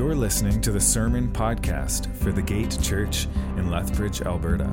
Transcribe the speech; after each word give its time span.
You're 0.00 0.14
listening 0.14 0.62
to 0.62 0.72
the 0.72 0.80
Sermon 0.80 1.30
Podcast 1.30 2.16
for 2.16 2.32
the 2.32 2.40
Gate 2.40 2.74
Church 2.80 3.26
in 3.58 3.70
Lethbridge, 3.70 4.22
Alberta. 4.22 4.66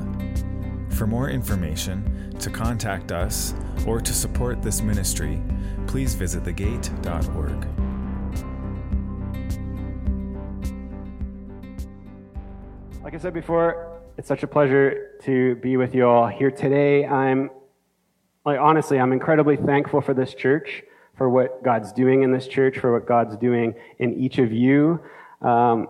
For 0.88 1.06
more 1.06 1.28
information, 1.28 2.34
to 2.38 2.48
contact 2.48 3.12
us, 3.12 3.52
or 3.86 4.00
to 4.00 4.14
support 4.14 4.62
this 4.62 4.80
ministry, 4.80 5.38
please 5.86 6.14
visit 6.14 6.44
thegate.org. 6.44 7.66
Like 13.04 13.14
I 13.14 13.18
said 13.18 13.34
before, 13.34 14.00
it's 14.16 14.28
such 14.28 14.44
a 14.44 14.48
pleasure 14.48 15.18
to 15.24 15.56
be 15.56 15.76
with 15.76 15.94
you 15.94 16.06
all 16.06 16.26
here 16.26 16.50
today. 16.50 17.04
I'm, 17.04 17.50
like, 18.46 18.58
honestly, 18.58 18.98
I'm 18.98 19.12
incredibly 19.12 19.56
thankful 19.56 20.00
for 20.00 20.14
this 20.14 20.32
church, 20.32 20.84
for 21.18 21.28
what 21.28 21.62
God's 21.62 21.92
doing 21.92 22.22
in 22.22 22.32
this 22.32 22.48
church, 22.48 22.78
for 22.78 22.94
what 22.94 23.06
God's 23.06 23.36
doing 23.36 23.74
in 23.98 24.14
each 24.14 24.38
of 24.38 24.54
you. 24.54 25.02
Um, 25.42 25.88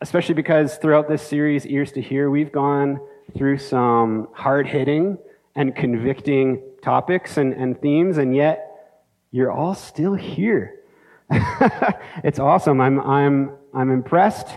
especially 0.00 0.34
because 0.34 0.76
throughout 0.76 1.08
this 1.08 1.22
series, 1.22 1.66
Ears 1.66 1.92
to 1.92 2.02
Hear, 2.02 2.28
we've 2.30 2.52
gone 2.52 3.00
through 3.36 3.58
some 3.58 4.28
hard 4.32 4.66
hitting 4.66 5.18
and 5.56 5.74
convicting 5.74 6.62
topics 6.82 7.36
and, 7.36 7.54
and 7.54 7.80
themes, 7.80 8.18
and 8.18 8.36
yet 8.36 9.00
you're 9.30 9.50
all 9.50 9.74
still 9.74 10.14
here. 10.14 10.80
it's 11.30 12.38
awesome. 12.38 12.80
I'm, 12.80 13.00
I'm, 13.00 13.52
I'm 13.72 13.90
impressed. 13.90 14.48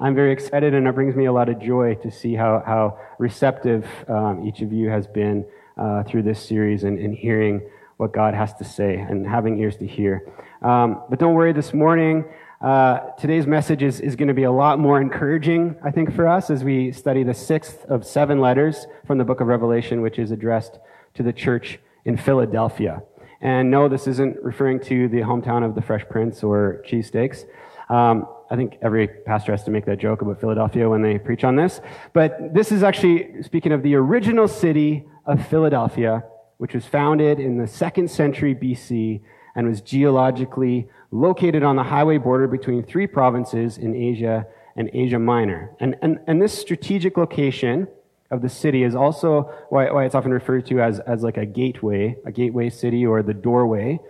I'm 0.00 0.14
very 0.14 0.32
excited, 0.32 0.74
and 0.74 0.88
it 0.88 0.94
brings 0.94 1.14
me 1.14 1.26
a 1.26 1.32
lot 1.32 1.48
of 1.48 1.60
joy 1.60 1.94
to 1.96 2.10
see 2.10 2.34
how, 2.34 2.62
how 2.66 2.98
receptive 3.18 3.86
um, 4.08 4.46
each 4.46 4.60
of 4.60 4.72
you 4.72 4.88
has 4.88 5.06
been 5.06 5.44
uh, 5.76 6.02
through 6.04 6.22
this 6.22 6.40
series 6.40 6.84
and, 6.84 6.98
and 6.98 7.14
hearing 7.14 7.60
what 7.96 8.12
God 8.12 8.34
has 8.34 8.54
to 8.54 8.64
say 8.64 8.96
and 8.96 9.26
having 9.26 9.58
ears 9.60 9.76
to 9.76 9.86
hear. 9.86 10.26
Um, 10.62 11.02
but 11.10 11.18
don't 11.18 11.34
worry, 11.34 11.52
this 11.52 11.72
morning, 11.72 12.24
uh, 12.64 13.10
today's 13.18 13.46
message 13.46 13.82
is, 13.82 14.00
is 14.00 14.16
going 14.16 14.28
to 14.28 14.32
be 14.32 14.44
a 14.44 14.50
lot 14.50 14.78
more 14.78 14.98
encouraging, 14.98 15.76
I 15.84 15.90
think, 15.90 16.14
for 16.14 16.26
us 16.26 16.48
as 16.48 16.64
we 16.64 16.92
study 16.92 17.22
the 17.22 17.34
sixth 17.34 17.84
of 17.90 18.06
seven 18.06 18.40
letters 18.40 18.86
from 19.06 19.18
the 19.18 19.24
book 19.24 19.42
of 19.42 19.48
Revelation, 19.48 20.00
which 20.00 20.18
is 20.18 20.30
addressed 20.30 20.78
to 21.12 21.22
the 21.22 21.32
church 21.34 21.78
in 22.06 22.16
Philadelphia. 22.16 23.02
And 23.42 23.70
no, 23.70 23.90
this 23.90 24.06
isn't 24.06 24.42
referring 24.42 24.80
to 24.84 25.08
the 25.08 25.18
hometown 25.18 25.62
of 25.62 25.74
the 25.74 25.82
Fresh 25.82 26.06
Prince 26.08 26.42
or 26.42 26.82
cheesesteaks. 26.88 27.44
Um, 27.90 28.26
I 28.50 28.56
think 28.56 28.78
every 28.80 29.08
pastor 29.08 29.52
has 29.52 29.62
to 29.64 29.70
make 29.70 29.84
that 29.84 29.98
joke 29.98 30.22
about 30.22 30.40
Philadelphia 30.40 30.88
when 30.88 31.02
they 31.02 31.18
preach 31.18 31.44
on 31.44 31.56
this. 31.56 31.82
But 32.14 32.54
this 32.54 32.72
is 32.72 32.82
actually 32.82 33.42
speaking 33.42 33.72
of 33.72 33.82
the 33.82 33.94
original 33.94 34.48
city 34.48 35.04
of 35.26 35.46
Philadelphia, 35.48 36.24
which 36.56 36.72
was 36.72 36.86
founded 36.86 37.40
in 37.40 37.58
the 37.58 37.66
second 37.66 38.10
century 38.10 38.54
BC 38.54 39.20
and 39.54 39.68
was 39.68 39.80
geologically 39.80 40.88
located 41.14 41.62
on 41.62 41.76
the 41.76 41.82
highway 41.84 42.18
border 42.18 42.48
between 42.48 42.82
three 42.82 43.06
provinces 43.06 43.78
in 43.78 43.94
Asia 43.94 44.44
and 44.74 44.90
Asia 44.92 45.18
Minor. 45.18 45.70
And, 45.78 45.96
and, 46.02 46.18
and 46.26 46.42
this 46.42 46.58
strategic 46.58 47.16
location 47.16 47.86
of 48.32 48.42
the 48.42 48.48
city 48.48 48.82
is 48.82 48.96
also 48.96 49.42
why, 49.68 49.92
why 49.92 50.06
it's 50.06 50.16
often 50.16 50.32
referred 50.32 50.66
to 50.66 50.80
as, 50.80 50.98
as 50.98 51.22
like 51.22 51.36
a 51.36 51.46
gateway, 51.46 52.16
a 52.26 52.32
gateway 52.32 52.68
city 52.68 53.06
or 53.06 53.22
the 53.22 53.32
doorway, 53.32 54.00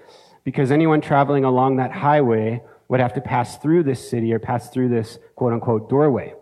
because 0.44 0.70
anyone 0.70 1.02
traveling 1.02 1.44
along 1.44 1.76
that 1.76 1.92
highway 1.92 2.62
would 2.88 3.00
have 3.00 3.12
to 3.12 3.20
pass 3.20 3.58
through 3.58 3.82
this 3.82 4.08
city 4.08 4.32
or 4.32 4.38
pass 4.38 4.70
through 4.70 4.88
this 4.88 5.18
quote 5.34 5.52
unquote 5.52 5.90
doorway. 5.90 6.32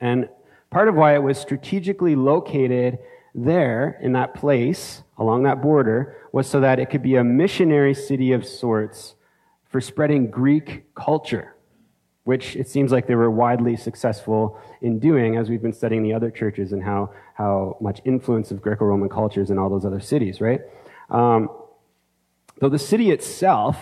And 0.00 0.28
part 0.70 0.88
of 0.88 0.96
why 0.96 1.14
it 1.14 1.22
was 1.22 1.38
strategically 1.38 2.16
located 2.16 2.98
there 3.36 4.00
in 4.02 4.14
that 4.14 4.34
place 4.34 5.04
along 5.16 5.44
that 5.44 5.62
border 5.62 6.16
was 6.32 6.48
so 6.48 6.58
that 6.58 6.80
it 6.80 6.90
could 6.90 7.02
be 7.02 7.14
a 7.14 7.22
missionary 7.22 7.94
city 7.94 8.32
of 8.32 8.44
sorts 8.44 9.14
for 9.70 9.80
spreading 9.80 10.30
Greek 10.30 10.92
culture, 10.94 11.54
which 12.24 12.56
it 12.56 12.68
seems 12.68 12.92
like 12.92 13.06
they 13.06 13.14
were 13.14 13.30
widely 13.30 13.76
successful 13.76 14.60
in 14.82 14.98
doing 14.98 15.36
as 15.36 15.48
we've 15.48 15.62
been 15.62 15.72
studying 15.72 16.02
the 16.02 16.12
other 16.12 16.30
churches 16.30 16.72
and 16.72 16.82
how, 16.82 17.10
how 17.34 17.76
much 17.80 18.00
influence 18.04 18.50
of 18.50 18.60
Greco 18.60 18.84
Roman 18.84 19.08
cultures 19.08 19.50
in 19.50 19.58
all 19.58 19.70
those 19.70 19.86
other 19.86 20.00
cities, 20.00 20.40
right? 20.40 20.60
Um, 21.08 21.48
though 22.58 22.68
the 22.68 22.78
city 22.78 23.10
itself, 23.10 23.78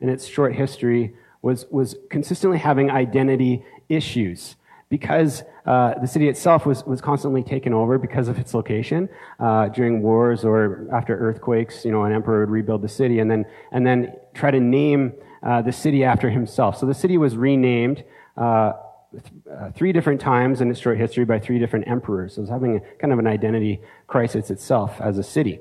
in 0.00 0.08
its 0.08 0.26
short 0.26 0.54
history, 0.54 1.14
was, 1.42 1.66
was 1.70 1.96
consistently 2.10 2.58
having 2.58 2.90
identity 2.90 3.64
issues 3.88 4.56
because 4.88 5.42
uh, 5.66 5.98
the 6.00 6.06
city 6.06 6.28
itself 6.28 6.64
was, 6.64 6.84
was 6.84 7.00
constantly 7.00 7.42
taken 7.42 7.74
over 7.74 7.98
because 7.98 8.28
of 8.28 8.38
its 8.38 8.54
location 8.54 9.08
uh, 9.38 9.68
during 9.68 10.02
wars 10.02 10.44
or 10.44 10.88
after 10.92 11.16
earthquakes. 11.16 11.84
You 11.84 11.92
know, 11.92 12.04
an 12.04 12.12
emperor 12.12 12.40
would 12.40 12.50
rebuild 12.50 12.82
the 12.82 12.88
city 12.88 13.18
and 13.18 13.30
then 13.30 13.44
and 13.70 13.86
then 13.86 14.14
try 14.34 14.50
to 14.50 14.60
name 14.60 15.12
uh, 15.42 15.62
the 15.62 15.72
city 15.72 16.04
after 16.04 16.30
himself. 16.30 16.78
So 16.78 16.86
the 16.86 16.94
city 16.94 17.18
was 17.18 17.36
renamed. 17.36 18.04
Uh, 18.36 18.72
th- 19.12 19.74
three 19.74 19.92
different 19.92 20.20
times 20.20 20.60
in 20.60 20.70
its 20.70 20.78
short 20.78 20.98
history 20.98 21.24
by 21.24 21.38
three 21.38 21.58
different 21.58 21.88
emperors. 21.88 22.34
So 22.34 22.40
it 22.40 22.42
was 22.42 22.50
having 22.50 22.76
a, 22.76 22.80
kind 22.98 23.12
of 23.12 23.18
an 23.18 23.26
identity 23.26 23.80
crisis 24.06 24.50
itself 24.50 25.00
as 25.00 25.18
a 25.18 25.22
city. 25.22 25.60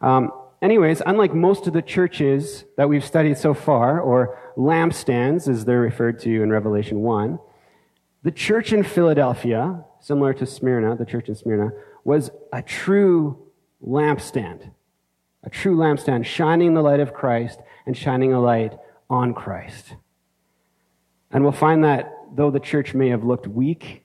Um, 0.00 0.32
anyways, 0.62 1.02
unlike 1.06 1.34
most 1.34 1.66
of 1.66 1.72
the 1.72 1.82
churches 1.82 2.64
that 2.76 2.88
we've 2.88 3.04
studied 3.04 3.38
so 3.38 3.54
far, 3.54 4.00
or 4.00 4.38
lampstands 4.56 5.48
as 5.48 5.64
they're 5.64 5.80
referred 5.80 6.18
to 6.20 6.42
in 6.42 6.50
Revelation 6.50 7.00
1, 7.00 7.38
the 8.26 8.32
church 8.32 8.72
in 8.72 8.82
Philadelphia, 8.82 9.84
similar 10.00 10.34
to 10.34 10.44
Smyrna, 10.44 10.96
the 10.96 11.04
church 11.04 11.28
in 11.28 11.36
Smyrna, 11.36 11.70
was 12.02 12.32
a 12.52 12.60
true 12.60 13.38
lampstand. 13.80 14.72
A 15.44 15.48
true 15.48 15.76
lampstand, 15.76 16.24
shining 16.24 16.74
the 16.74 16.82
light 16.82 16.98
of 16.98 17.14
Christ 17.14 17.60
and 17.86 17.96
shining 17.96 18.32
a 18.32 18.40
light 18.40 18.76
on 19.08 19.32
Christ. 19.32 19.94
And 21.30 21.44
we'll 21.44 21.52
find 21.52 21.84
that 21.84 22.12
though 22.34 22.50
the 22.50 22.58
church 22.58 22.94
may 22.94 23.10
have 23.10 23.22
looked 23.22 23.46
weak, 23.46 24.02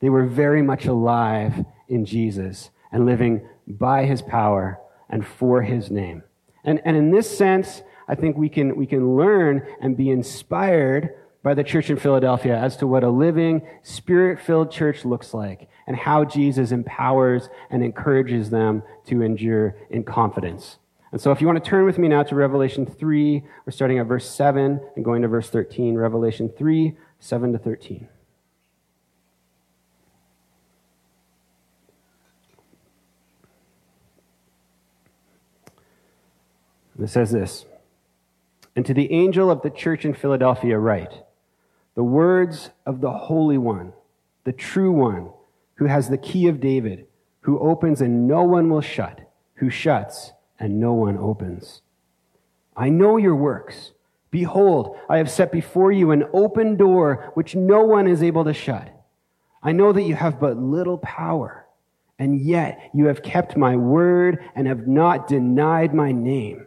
they 0.00 0.10
were 0.10 0.26
very 0.26 0.60
much 0.60 0.86
alive 0.86 1.64
in 1.86 2.04
Jesus 2.04 2.70
and 2.90 3.06
living 3.06 3.48
by 3.68 4.04
his 4.04 4.20
power 4.20 4.80
and 5.08 5.24
for 5.24 5.62
his 5.62 5.92
name. 5.92 6.24
And, 6.64 6.82
and 6.84 6.96
in 6.96 7.12
this 7.12 7.38
sense, 7.38 7.82
I 8.08 8.16
think 8.16 8.36
we 8.36 8.48
can, 8.48 8.74
we 8.74 8.86
can 8.86 9.14
learn 9.14 9.64
and 9.80 9.96
be 9.96 10.10
inspired 10.10 11.14
by 11.42 11.54
the 11.54 11.64
church 11.64 11.90
in 11.90 11.96
Philadelphia 11.96 12.56
as 12.56 12.76
to 12.76 12.86
what 12.86 13.04
a 13.04 13.10
living, 13.10 13.62
spirit 13.82 14.40
filled 14.40 14.70
church 14.70 15.04
looks 15.04 15.34
like 15.34 15.68
and 15.86 15.96
how 15.96 16.24
Jesus 16.24 16.72
empowers 16.72 17.48
and 17.70 17.82
encourages 17.84 18.50
them 18.50 18.82
to 19.06 19.22
endure 19.22 19.76
in 19.90 20.04
confidence. 20.04 20.78
And 21.10 21.20
so, 21.20 21.30
if 21.30 21.40
you 21.40 21.46
want 21.46 21.62
to 21.62 21.68
turn 21.68 21.84
with 21.84 21.98
me 21.98 22.08
now 22.08 22.22
to 22.22 22.34
Revelation 22.34 22.86
3, 22.86 23.42
we're 23.66 23.72
starting 23.72 23.98
at 23.98 24.06
verse 24.06 24.28
7 24.28 24.80
and 24.96 25.04
going 25.04 25.22
to 25.22 25.28
verse 25.28 25.50
13. 25.50 25.94
Revelation 25.94 26.50
3, 26.56 26.96
7 27.20 27.52
to 27.52 27.58
13. 27.58 28.08
it 37.02 37.08
says 37.08 37.32
this 37.32 37.64
And 38.76 38.86
to 38.86 38.94
the 38.94 39.12
angel 39.12 39.50
of 39.50 39.62
the 39.62 39.70
church 39.70 40.04
in 40.04 40.14
Philadelphia, 40.14 40.78
write, 40.78 41.22
the 41.94 42.04
words 42.04 42.70
of 42.86 43.00
the 43.00 43.10
Holy 43.10 43.58
One, 43.58 43.92
the 44.44 44.52
true 44.52 44.92
One, 44.92 45.30
who 45.74 45.86
has 45.86 46.08
the 46.08 46.18
key 46.18 46.48
of 46.48 46.60
David, 46.60 47.06
who 47.40 47.58
opens 47.58 48.00
and 48.00 48.26
no 48.26 48.42
one 48.42 48.70
will 48.70 48.80
shut, 48.80 49.20
who 49.54 49.68
shuts 49.68 50.32
and 50.58 50.80
no 50.80 50.92
one 50.92 51.18
opens. 51.18 51.82
I 52.76 52.88
know 52.88 53.16
your 53.16 53.34
works. 53.34 53.92
Behold, 54.30 54.96
I 55.08 55.18
have 55.18 55.30
set 55.30 55.52
before 55.52 55.92
you 55.92 56.10
an 56.10 56.24
open 56.32 56.76
door 56.76 57.32
which 57.34 57.54
no 57.54 57.82
one 57.82 58.06
is 58.06 58.22
able 58.22 58.44
to 58.44 58.54
shut. 58.54 58.88
I 59.62 59.72
know 59.72 59.92
that 59.92 60.02
you 60.02 60.14
have 60.14 60.40
but 60.40 60.56
little 60.56 60.98
power, 60.98 61.66
and 62.18 62.40
yet 62.40 62.90
you 62.94 63.06
have 63.06 63.22
kept 63.22 63.56
my 63.56 63.76
word 63.76 64.42
and 64.54 64.66
have 64.66 64.86
not 64.86 65.28
denied 65.28 65.94
my 65.94 66.12
name. 66.12 66.66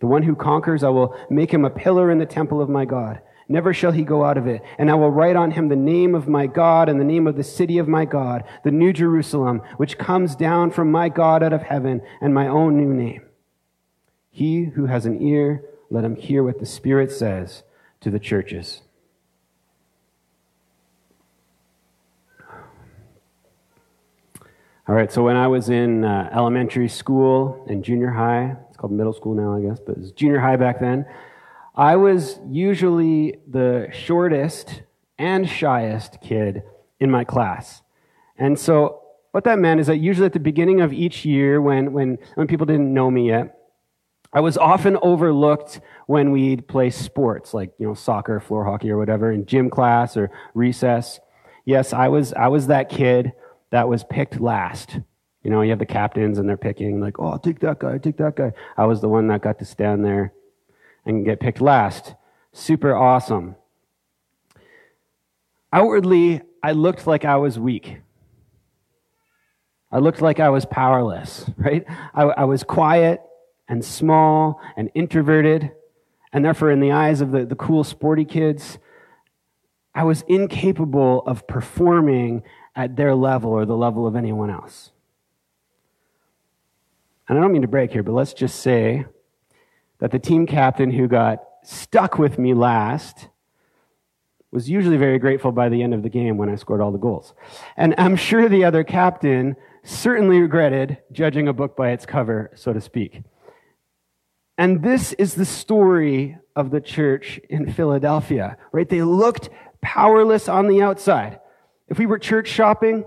The 0.00 0.06
one 0.06 0.22
who 0.22 0.34
conquers, 0.34 0.84
I 0.84 0.90
will 0.90 1.16
make 1.30 1.52
him 1.52 1.64
a 1.64 1.70
pillar 1.70 2.10
in 2.10 2.18
the 2.18 2.26
temple 2.26 2.60
of 2.60 2.68
my 2.68 2.84
God. 2.84 3.20
Never 3.48 3.72
shall 3.72 3.92
he 3.92 4.02
go 4.02 4.24
out 4.24 4.36
of 4.36 4.46
it. 4.46 4.62
And 4.76 4.90
I 4.90 4.94
will 4.94 5.10
write 5.10 5.36
on 5.36 5.52
him 5.52 5.68
the 5.68 5.76
name 5.76 6.14
of 6.14 6.28
my 6.28 6.46
God 6.46 6.88
and 6.88 7.00
the 7.00 7.04
name 7.04 7.26
of 7.26 7.36
the 7.36 7.44
city 7.44 7.78
of 7.78 7.88
my 7.88 8.04
God, 8.04 8.44
the 8.64 8.70
new 8.70 8.92
Jerusalem, 8.92 9.62
which 9.76 9.98
comes 9.98 10.34
down 10.34 10.70
from 10.70 10.90
my 10.90 11.08
God 11.08 11.42
out 11.42 11.52
of 11.52 11.62
heaven, 11.62 12.02
and 12.20 12.34
my 12.34 12.48
own 12.48 12.76
new 12.76 12.92
name. 12.92 13.22
He 14.30 14.64
who 14.64 14.86
has 14.86 15.06
an 15.06 15.22
ear, 15.22 15.64
let 15.90 16.04
him 16.04 16.16
hear 16.16 16.42
what 16.42 16.58
the 16.58 16.66
Spirit 16.66 17.12
says 17.12 17.62
to 18.00 18.10
the 18.10 18.18
churches. 18.18 18.82
All 24.88 24.94
right, 24.94 25.10
so 25.10 25.24
when 25.24 25.36
I 25.36 25.48
was 25.48 25.68
in 25.68 26.04
uh, 26.04 26.30
elementary 26.32 26.88
school 26.88 27.64
and 27.68 27.82
junior 27.82 28.10
high, 28.10 28.56
it's 28.76 28.80
called 28.82 28.92
middle 28.92 29.14
school 29.14 29.32
now, 29.32 29.56
I 29.56 29.62
guess, 29.62 29.80
but 29.80 29.92
it 29.92 30.00
was 30.00 30.12
junior 30.12 30.38
high 30.38 30.56
back 30.56 30.80
then, 30.80 31.06
I 31.74 31.96
was 31.96 32.38
usually 32.46 33.38
the 33.48 33.88
shortest 33.90 34.82
and 35.18 35.48
shyest 35.48 36.20
kid 36.20 36.62
in 37.00 37.10
my 37.10 37.24
class. 37.24 37.80
And 38.36 38.58
so 38.58 39.00
what 39.32 39.44
that 39.44 39.58
meant 39.58 39.80
is 39.80 39.86
that 39.86 39.96
usually 39.96 40.26
at 40.26 40.34
the 40.34 40.40
beginning 40.40 40.82
of 40.82 40.92
each 40.92 41.24
year, 41.24 41.58
when, 41.58 41.94
when, 41.94 42.18
when 42.34 42.46
people 42.46 42.66
didn't 42.66 42.92
know 42.92 43.10
me 43.10 43.28
yet, 43.28 43.56
I 44.30 44.40
was 44.40 44.58
often 44.58 44.98
overlooked 45.00 45.80
when 46.06 46.30
we'd 46.30 46.68
play 46.68 46.90
sports, 46.90 47.54
like, 47.54 47.72
you 47.78 47.86
know, 47.86 47.94
soccer, 47.94 48.40
floor 48.40 48.66
hockey, 48.66 48.90
or 48.90 48.98
whatever, 48.98 49.32
in 49.32 49.46
gym 49.46 49.70
class 49.70 50.18
or 50.18 50.30
recess. 50.52 51.18
Yes, 51.64 51.94
I 51.94 52.08
was, 52.08 52.34
I 52.34 52.48
was 52.48 52.66
that 52.66 52.90
kid 52.90 53.32
that 53.70 53.88
was 53.88 54.04
picked 54.04 54.38
last. 54.38 54.98
You 55.46 55.52
know, 55.52 55.62
you 55.62 55.70
have 55.70 55.78
the 55.78 55.86
captains 55.86 56.40
and 56.40 56.48
they're 56.48 56.56
picking, 56.56 56.98
like, 56.98 57.20
oh, 57.20 57.28
I'll 57.28 57.38
take 57.38 57.60
that 57.60 57.78
guy, 57.78 57.94
I 57.94 57.98
take 57.98 58.16
that 58.16 58.34
guy. 58.34 58.52
I 58.76 58.84
was 58.86 59.00
the 59.00 59.08
one 59.08 59.28
that 59.28 59.42
got 59.42 59.60
to 59.60 59.64
stand 59.64 60.04
there 60.04 60.32
and 61.04 61.24
get 61.24 61.38
picked 61.38 61.60
last. 61.60 62.16
Super 62.52 62.96
awesome. 62.96 63.54
Outwardly, 65.72 66.40
I 66.64 66.72
looked 66.72 67.06
like 67.06 67.24
I 67.24 67.36
was 67.36 67.60
weak. 67.60 67.98
I 69.92 69.98
looked 70.00 70.20
like 70.20 70.40
I 70.40 70.48
was 70.48 70.66
powerless, 70.66 71.48
right? 71.56 71.84
I, 72.12 72.22
I, 72.22 72.44
was 72.44 72.64
quiet 72.64 73.20
and 73.68 73.84
small 73.84 74.60
and 74.76 74.90
introverted, 74.96 75.70
and 76.32 76.44
therefore, 76.44 76.72
in 76.72 76.80
the 76.80 76.90
eyes 76.90 77.20
of 77.20 77.30
the, 77.30 77.46
the 77.46 77.54
cool, 77.54 77.84
sporty 77.84 78.24
kids, 78.24 78.78
I 79.94 80.02
was 80.02 80.24
incapable 80.26 81.22
of 81.24 81.46
performing 81.46 82.42
at 82.74 82.96
their 82.96 83.14
level 83.14 83.52
or 83.52 83.64
the 83.64 83.76
level 83.76 84.08
of 84.08 84.16
anyone 84.16 84.50
else. 84.50 84.90
And 87.28 87.38
I 87.38 87.40
don't 87.42 87.52
mean 87.52 87.62
to 87.62 87.68
break 87.68 87.92
here, 87.92 88.02
but 88.02 88.12
let's 88.12 88.34
just 88.34 88.60
say 88.60 89.04
that 89.98 90.10
the 90.10 90.18
team 90.18 90.46
captain 90.46 90.90
who 90.90 91.08
got 91.08 91.42
stuck 91.64 92.18
with 92.18 92.38
me 92.38 92.54
last 92.54 93.28
was 94.52 94.70
usually 94.70 94.96
very 94.96 95.18
grateful 95.18 95.52
by 95.52 95.68
the 95.68 95.82
end 95.82 95.92
of 95.92 96.02
the 96.02 96.08
game 96.08 96.36
when 96.36 96.48
I 96.48 96.54
scored 96.54 96.80
all 96.80 96.92
the 96.92 96.98
goals. 96.98 97.34
And 97.76 97.94
I'm 97.98 98.16
sure 98.16 98.48
the 98.48 98.64
other 98.64 98.84
captain 98.84 99.56
certainly 99.82 100.40
regretted 100.40 100.98
judging 101.12 101.48
a 101.48 101.52
book 101.52 101.76
by 101.76 101.90
its 101.90 102.06
cover, 102.06 102.50
so 102.54 102.72
to 102.72 102.80
speak. 102.80 103.22
And 104.58 104.82
this 104.82 105.12
is 105.14 105.34
the 105.34 105.44
story 105.44 106.38
of 106.54 106.70
the 106.70 106.80
church 106.80 107.38
in 107.50 107.72
Philadelphia, 107.72 108.56
right? 108.72 108.88
They 108.88 109.02
looked 109.02 109.50
powerless 109.82 110.48
on 110.48 110.68
the 110.68 110.80
outside. 110.80 111.40
If 111.88 111.98
we 111.98 112.06
were 112.06 112.18
church 112.18 112.48
shopping, 112.48 113.04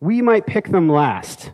we 0.00 0.22
might 0.22 0.46
pick 0.46 0.68
them 0.68 0.88
last. 0.88 1.52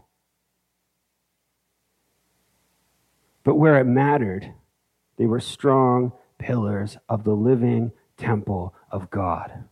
But 3.45 3.57
where 3.57 3.79
it 3.79 3.85
mattered, 3.85 4.53
they 5.17 5.27
were 5.27 5.41
strong 5.41 6.13
pillars 6.39 6.97
of 7.09 7.25
the 7.25 7.35
living 7.35 7.93
temple 8.17 8.75
of 8.91 9.11
God. 9.11 9.65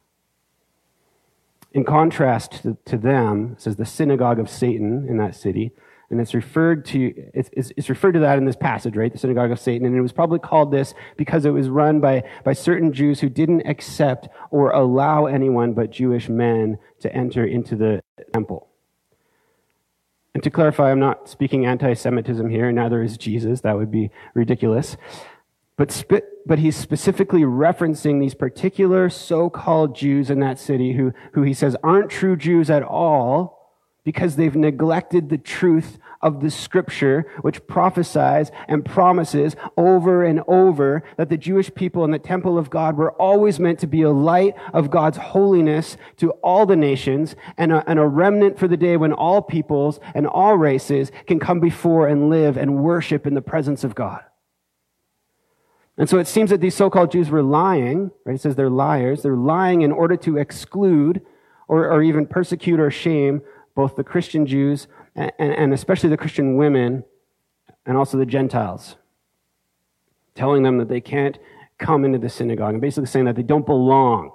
In 1.72 1.84
contrast 1.84 2.64
to, 2.86 2.96
them, 2.96 3.56
says 3.58 3.76
the 3.76 3.84
synagogue 3.84 4.38
of 4.38 4.48
Satan 4.48 5.06
in 5.08 5.18
that 5.18 5.34
city, 5.34 5.72
and 6.10 6.20
it's 6.20 6.34
referred 6.34 6.84
to 6.86 7.12
it's, 7.34 7.50
it's, 7.76 7.88
referred 7.88 8.12
to 8.12 8.20
that 8.20 8.38
in 8.38 8.44
this 8.44 8.56
passage 8.56 8.96
right 8.96 9.12
the 9.12 9.18
synagogue 9.18 9.50
of 9.50 9.60
satan 9.60 9.86
and 9.86 9.96
it 9.96 10.00
was 10.00 10.12
probably 10.12 10.38
called 10.38 10.70
this 10.70 10.94
because 11.16 11.44
it 11.44 11.50
was 11.50 11.68
run 11.68 12.00
by, 12.00 12.22
by 12.44 12.52
certain 12.52 12.92
jews 12.92 13.20
who 13.20 13.28
didn't 13.28 13.66
accept 13.66 14.28
or 14.50 14.70
allow 14.70 15.26
anyone 15.26 15.72
but 15.72 15.90
jewish 15.90 16.28
men 16.28 16.78
to 17.00 17.14
enter 17.14 17.44
into 17.44 17.76
the 17.76 18.02
temple 18.32 18.68
and 20.38 20.44
to 20.44 20.50
clarify 20.50 20.92
i'm 20.92 21.00
not 21.00 21.28
speaking 21.28 21.66
anti-semitism 21.66 22.48
here 22.48 22.70
neither 22.70 23.02
is 23.02 23.18
jesus. 23.18 23.60
That 23.62 23.76
would 23.76 23.90
be 23.90 24.12
ridiculous. 24.34 24.96
But, 25.76 26.04
but 26.46 26.60
he's 26.60 26.76
specifically 26.76 27.42
referencing 27.42 28.20
these 28.20 28.34
particular 28.34 29.10
so-called 29.10 29.94
Jews 29.94 30.28
in 30.28 30.40
that 30.40 30.58
city 30.58 30.92
who, 30.92 31.12
who 31.32 31.42
he 31.42 31.54
says 31.54 31.76
aren't 31.84 32.10
true 32.10 32.36
Jews 32.36 32.68
at 32.68 32.82
all 32.82 33.74
because 34.04 34.36
they've 34.36 34.54
neglected 34.54 35.28
the 35.28 35.38
truth 35.38 35.98
of 36.20 36.40
the 36.40 36.50
scripture, 36.50 37.26
which 37.42 37.66
prophesies 37.66 38.50
and 38.66 38.84
promises 38.84 39.54
over 39.76 40.24
and 40.24 40.40
over 40.48 41.04
that 41.16 41.28
the 41.28 41.36
Jewish 41.36 41.72
people 41.74 42.04
in 42.04 42.10
the 42.10 42.18
temple 42.18 42.58
of 42.58 42.70
God 42.70 42.96
were 42.96 43.12
always 43.12 43.60
meant 43.60 43.78
to 43.80 43.86
be 43.86 44.02
a 44.02 44.10
light 44.10 44.54
of 44.72 44.90
God's 44.90 45.18
holiness 45.18 45.96
to 46.16 46.30
all 46.42 46.66
the 46.66 46.76
nations 46.76 47.36
and 47.56 47.72
a, 47.72 47.88
and 47.88 47.98
a 47.98 48.06
remnant 48.06 48.58
for 48.58 48.66
the 48.66 48.76
day 48.76 48.96
when 48.96 49.12
all 49.12 49.42
peoples 49.42 50.00
and 50.14 50.26
all 50.26 50.56
races 50.56 51.12
can 51.26 51.38
come 51.38 51.60
before 51.60 52.08
and 52.08 52.28
live 52.28 52.56
and 52.56 52.82
worship 52.82 53.26
in 53.26 53.34
the 53.34 53.42
presence 53.42 53.84
of 53.84 53.94
God. 53.94 54.24
And 55.96 56.08
so 56.08 56.18
it 56.18 56.28
seems 56.28 56.50
that 56.50 56.60
these 56.60 56.76
so-called 56.76 57.10
Jews 57.10 57.28
were 57.28 57.42
lying, 57.42 58.12
right? 58.24 58.36
It 58.36 58.40
says 58.40 58.54
they're 58.54 58.70
liars. 58.70 59.22
They're 59.22 59.34
lying 59.34 59.82
in 59.82 59.90
order 59.90 60.16
to 60.18 60.36
exclude 60.36 61.20
or, 61.66 61.90
or 61.90 62.02
even 62.02 62.26
persecute 62.26 62.80
or 62.80 62.90
shame 62.90 63.42
both 63.74 63.94
the 63.94 64.04
Christian 64.04 64.46
Jews 64.46 64.88
and, 65.18 65.32
and 65.38 65.74
especially 65.74 66.10
the 66.10 66.16
Christian 66.16 66.56
women 66.56 67.04
and 67.84 67.96
also 67.96 68.16
the 68.16 68.26
Gentiles, 68.26 68.96
telling 70.34 70.62
them 70.62 70.78
that 70.78 70.88
they 70.88 71.00
can't 71.00 71.38
come 71.78 72.04
into 72.04 72.18
the 72.18 72.28
synagogue 72.28 72.74
and 72.74 72.80
basically 72.80 73.06
saying 73.06 73.24
that 73.24 73.36
they 73.36 73.42
don't 73.42 73.66
belong 73.66 74.30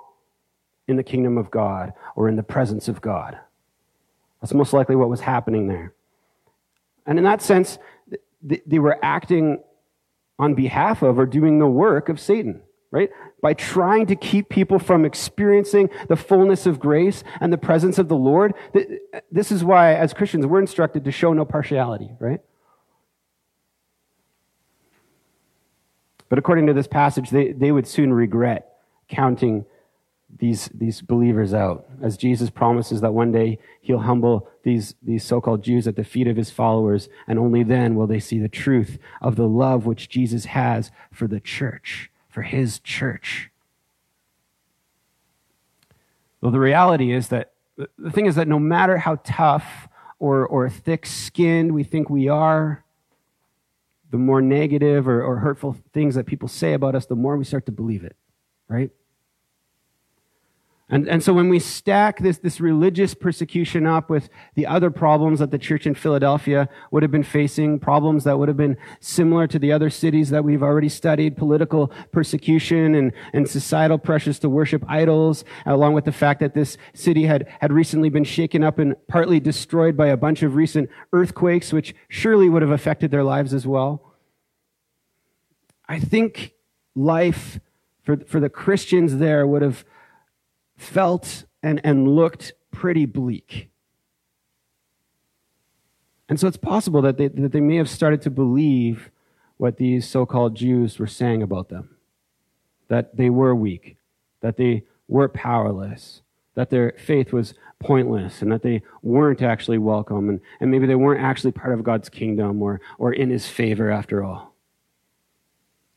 in 0.87 0.97
the 0.97 1.03
kingdom 1.03 1.37
of 1.37 1.49
God 1.49 1.93
or 2.15 2.27
in 2.27 2.35
the 2.35 2.43
presence 2.43 2.87
of 2.87 2.99
God. 3.01 3.37
That's 4.41 4.53
most 4.53 4.73
likely 4.73 4.95
what 4.95 5.09
was 5.09 5.21
happening 5.21 5.67
there. 5.67 5.93
And 7.05 7.17
in 7.17 7.23
that 7.23 7.41
sense, 7.41 7.77
they 8.41 8.79
were 8.79 8.99
acting 9.03 9.63
on 10.37 10.53
behalf 10.53 11.01
of 11.01 11.17
or 11.17 11.25
doing 11.25 11.59
the 11.59 11.67
work 11.67 12.09
of 12.09 12.19
Satan, 12.19 12.61
right? 12.93 13.09
By 13.41 13.55
trying 13.55 14.05
to 14.05 14.15
keep 14.15 14.49
people 14.49 14.77
from 14.77 15.03
experiencing 15.03 15.89
the 16.09 16.15
fullness 16.15 16.67
of 16.67 16.79
grace 16.79 17.23
and 17.41 17.51
the 17.51 17.57
presence 17.57 17.97
of 17.97 18.07
the 18.07 18.15
Lord. 18.15 18.53
This 19.31 19.51
is 19.51 19.63
why, 19.63 19.95
as 19.95 20.13
Christians, 20.13 20.45
we're 20.45 20.59
instructed 20.59 21.03
to 21.05 21.11
show 21.11 21.33
no 21.33 21.43
partiality, 21.43 22.11
right? 22.19 22.39
But 26.29 26.37
according 26.37 26.67
to 26.67 26.73
this 26.73 26.87
passage, 26.87 27.31
they, 27.31 27.51
they 27.51 27.71
would 27.71 27.87
soon 27.87 28.13
regret 28.13 28.77
counting 29.09 29.65
these, 30.37 30.69
these 30.71 31.01
believers 31.01 31.51
out, 31.51 31.87
as 31.99 32.15
Jesus 32.15 32.51
promises 32.51 33.01
that 33.01 33.13
one 33.13 33.31
day 33.31 33.57
he'll 33.81 33.99
humble 33.99 34.47
these, 34.61 34.93
these 35.01 35.23
so-called 35.23 35.63
Jews 35.63 35.87
at 35.87 35.95
the 35.95 36.03
feet 36.03 36.27
of 36.27 36.37
his 36.37 36.51
followers, 36.51 37.09
and 37.27 37.39
only 37.39 37.63
then 37.63 37.95
will 37.95 38.07
they 38.07 38.19
see 38.19 38.37
the 38.37 38.49
truth 38.49 38.99
of 39.19 39.35
the 39.35 39.47
love 39.47 39.87
which 39.87 40.09
Jesus 40.09 40.45
has 40.45 40.91
for 41.11 41.27
the 41.27 41.39
church, 41.39 42.11
for 42.33 42.41
his 42.41 42.79
church. 42.79 43.51
Well, 46.41 46.51
the 46.51 46.59
reality 46.59 47.13
is 47.13 47.27
that 47.27 47.51
the 47.97 48.11
thing 48.11 48.25
is 48.25 48.35
that 48.35 48.47
no 48.47 48.57
matter 48.57 48.97
how 48.97 49.19
tough 49.23 49.87
or, 50.17 50.45
or 50.47 50.67
thick 50.67 51.05
skinned 51.05 51.73
we 51.73 51.83
think 51.83 52.09
we 52.09 52.27
are, 52.27 52.83
the 54.09 54.17
more 54.17 54.41
negative 54.41 55.07
or, 55.07 55.23
or 55.23 55.37
hurtful 55.37 55.77
things 55.93 56.15
that 56.15 56.25
people 56.25 56.47
say 56.47 56.73
about 56.73 56.95
us, 56.95 57.05
the 57.05 57.15
more 57.15 57.37
we 57.37 57.45
start 57.45 57.67
to 57.67 57.71
believe 57.71 58.03
it, 58.03 58.15
right? 58.67 58.89
And, 60.89 61.07
and 61.07 61.23
so 61.23 61.33
when 61.33 61.47
we 61.47 61.59
stack 61.59 62.19
this, 62.19 62.39
this 62.39 62.59
religious 62.59 63.13
persecution 63.13 63.87
up 63.87 64.09
with 64.09 64.27
the 64.55 64.67
other 64.67 64.91
problems 64.91 65.39
that 65.39 65.49
the 65.49 65.57
church 65.57 65.87
in 65.87 65.95
Philadelphia 65.95 66.67
would 66.91 67.03
have 67.03 67.11
been 67.11 67.23
facing, 67.23 67.79
problems 67.79 68.25
that 68.25 68.37
would 68.37 68.49
have 68.49 68.57
been 68.57 68.77
similar 68.99 69.47
to 69.47 69.57
the 69.57 69.71
other 69.71 69.89
cities 69.89 70.29
that 70.29 70.43
we've 70.43 70.61
already 70.61 70.89
studied, 70.89 71.37
political 71.37 71.87
persecution 72.11 72.95
and, 72.95 73.13
and 73.31 73.49
societal 73.49 73.97
pressures 73.97 74.39
to 74.39 74.49
worship 74.49 74.83
idols, 74.89 75.45
along 75.65 75.93
with 75.93 76.03
the 76.03 76.11
fact 76.11 76.41
that 76.41 76.53
this 76.53 76.77
city 76.93 77.23
had, 77.23 77.47
had 77.61 77.71
recently 77.71 78.09
been 78.09 78.25
shaken 78.25 78.61
up 78.61 78.77
and 78.77 78.95
partly 79.07 79.39
destroyed 79.39 79.95
by 79.95 80.07
a 80.07 80.17
bunch 80.17 80.43
of 80.43 80.55
recent 80.55 80.89
earthquakes, 81.13 81.71
which 81.71 81.95
surely 82.09 82.49
would 82.49 82.61
have 82.61 82.71
affected 82.71 83.09
their 83.09 83.23
lives 83.23 83.53
as 83.53 83.65
well. 83.65 84.13
I 85.87 85.99
think 85.99 86.53
life 86.93 87.61
for, 88.03 88.17
for 88.17 88.41
the 88.41 88.49
Christians 88.49 89.17
there 89.17 89.47
would 89.47 89.61
have 89.61 89.85
felt 90.83 91.45
and, 91.61 91.81
and 91.83 92.07
looked 92.07 92.53
pretty 92.71 93.05
bleak. 93.05 93.69
And 96.29 96.39
so 96.39 96.47
it's 96.47 96.57
possible 96.57 97.01
that 97.01 97.17
they, 97.17 97.27
that 97.27 97.51
they 97.51 97.61
may 97.61 97.75
have 97.75 97.89
started 97.89 98.21
to 98.23 98.29
believe 98.29 99.11
what 99.57 99.77
these 99.77 100.07
so 100.07 100.25
called 100.25 100.55
Jews 100.55 100.99
were 100.99 101.07
saying 101.07 101.41
about 101.41 101.69
them 101.69 101.89
that 102.89 103.15
they 103.15 103.29
were 103.29 103.55
weak, 103.55 103.97
that 104.41 104.57
they 104.57 104.83
were 105.07 105.27
powerless, 105.27 106.21
that 106.53 106.69
their 106.69 106.93
faith 106.97 107.33
was 107.33 107.53
pointless, 107.79 108.41
and 108.41 108.51
that 108.51 108.61
they 108.61 108.81
weren't 109.01 109.41
actually 109.41 109.77
welcome, 109.77 110.29
and, 110.29 110.41
and 110.59 110.69
maybe 110.69 110.85
they 110.85 110.95
weren't 110.95 111.23
actually 111.23 111.51
part 111.51 111.73
of 111.73 111.83
God's 111.83 112.09
kingdom 112.09 112.61
or, 112.61 112.81
or 112.99 113.11
in 113.13 113.29
his 113.29 113.47
favor 113.47 113.89
after 113.89 114.23
all. 114.23 114.53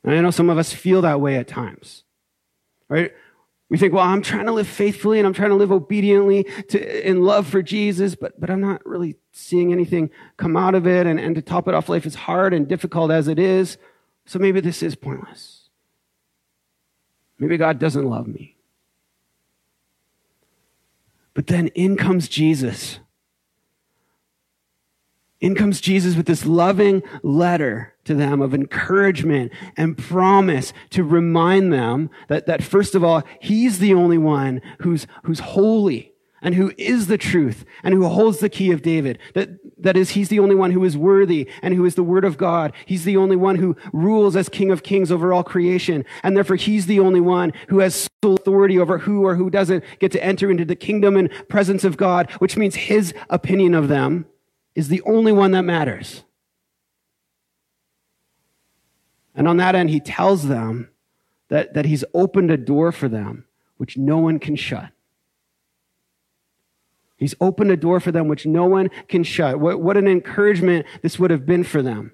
And 0.04 0.14
I 0.14 0.20
know 0.20 0.30
some 0.30 0.48
of 0.48 0.58
us 0.58 0.72
feel 0.72 1.02
that 1.02 1.20
way 1.20 1.36
at 1.36 1.48
times, 1.48 2.04
right? 2.88 3.12
We 3.68 3.78
think, 3.78 3.92
well, 3.92 4.04
I'm 4.04 4.22
trying 4.22 4.46
to 4.46 4.52
live 4.52 4.68
faithfully 4.68 5.18
and 5.18 5.26
I'm 5.26 5.32
trying 5.32 5.50
to 5.50 5.56
live 5.56 5.72
obediently 5.72 6.44
to, 6.68 7.08
in 7.08 7.22
love 7.22 7.48
for 7.48 7.62
Jesus, 7.62 8.14
but, 8.14 8.38
but 8.38 8.48
I'm 8.48 8.60
not 8.60 8.84
really 8.86 9.16
seeing 9.32 9.72
anything 9.72 10.10
come 10.36 10.56
out 10.56 10.76
of 10.76 10.86
it. 10.86 11.06
And, 11.06 11.18
and 11.18 11.34
to 11.34 11.42
top 11.42 11.66
it 11.66 11.74
off, 11.74 11.88
life 11.88 12.06
is 12.06 12.14
hard 12.14 12.54
and 12.54 12.68
difficult 12.68 13.10
as 13.10 13.26
it 13.26 13.40
is. 13.40 13.76
So 14.24 14.38
maybe 14.38 14.60
this 14.60 14.82
is 14.82 14.94
pointless. 14.94 15.68
Maybe 17.38 17.56
God 17.56 17.78
doesn't 17.78 18.08
love 18.08 18.28
me. 18.28 18.56
But 21.34 21.48
then 21.48 21.68
in 21.68 21.96
comes 21.96 22.28
Jesus. 22.28 23.00
In 25.46 25.54
comes 25.54 25.80
Jesus 25.80 26.16
with 26.16 26.26
this 26.26 26.44
loving 26.44 27.04
letter 27.22 27.94
to 28.02 28.16
them 28.16 28.42
of 28.42 28.52
encouragement 28.52 29.52
and 29.76 29.96
promise 29.96 30.72
to 30.90 31.04
remind 31.04 31.72
them 31.72 32.10
that, 32.26 32.46
that 32.46 32.64
first 32.64 32.96
of 32.96 33.04
all, 33.04 33.22
He's 33.40 33.78
the 33.78 33.94
only 33.94 34.18
one 34.18 34.60
who's, 34.80 35.06
who's 35.22 35.38
holy 35.38 36.14
and 36.42 36.56
who 36.56 36.72
is 36.76 37.06
the 37.06 37.16
truth 37.16 37.64
and 37.84 37.94
who 37.94 38.08
holds 38.08 38.40
the 38.40 38.48
key 38.48 38.72
of 38.72 38.82
David. 38.82 39.20
That, 39.34 39.50
that 39.78 39.96
is, 39.96 40.10
he's 40.10 40.30
the 40.30 40.40
only 40.40 40.56
one 40.56 40.72
who 40.72 40.82
is 40.82 40.96
worthy 40.96 41.48
and 41.62 41.74
who 41.74 41.84
is 41.84 41.94
the 41.94 42.02
word 42.02 42.24
of 42.24 42.36
God. 42.36 42.72
He's 42.84 43.04
the 43.04 43.16
only 43.16 43.36
one 43.36 43.54
who 43.54 43.76
rules 43.92 44.34
as 44.34 44.48
king 44.48 44.72
of 44.72 44.82
kings 44.82 45.12
over 45.12 45.32
all 45.32 45.44
creation. 45.44 46.04
And 46.24 46.36
therefore, 46.36 46.56
he's 46.56 46.86
the 46.86 46.98
only 46.98 47.20
one 47.20 47.52
who 47.68 47.78
has 47.78 48.08
sole 48.20 48.34
authority 48.34 48.80
over 48.80 48.98
who 48.98 49.24
or 49.24 49.36
who 49.36 49.48
doesn't 49.48 49.84
get 50.00 50.10
to 50.10 50.24
enter 50.24 50.50
into 50.50 50.64
the 50.64 50.74
kingdom 50.74 51.16
and 51.16 51.30
presence 51.48 51.84
of 51.84 51.96
God, 51.96 52.32
which 52.40 52.56
means 52.56 52.74
his 52.74 53.14
opinion 53.30 53.74
of 53.74 53.86
them 53.86 54.26
is 54.76 54.88
the 54.88 55.02
only 55.02 55.32
one 55.32 55.50
that 55.52 55.62
matters. 55.62 56.22
And 59.34 59.48
on 59.48 59.56
that 59.56 59.74
end, 59.74 59.90
he 59.90 59.98
tells 59.98 60.46
them 60.46 60.90
that, 61.48 61.74
that 61.74 61.86
he's 61.86 62.04
opened 62.14 62.50
a 62.50 62.56
door 62.56 62.92
for 62.92 63.08
them 63.08 63.46
which 63.78 63.96
no 63.96 64.18
one 64.18 64.38
can 64.38 64.54
shut. 64.56 64.90
He's 67.16 67.34
opened 67.40 67.70
a 67.70 67.76
door 67.76 67.98
for 68.00 68.12
them 68.12 68.28
which 68.28 68.46
no 68.46 68.66
one 68.66 68.90
can 69.08 69.24
shut. 69.24 69.58
What, 69.58 69.80
what 69.80 69.96
an 69.96 70.06
encouragement 70.06 70.86
this 71.02 71.18
would 71.18 71.30
have 71.30 71.46
been 71.46 71.64
for 71.64 71.82
them. 71.82 72.12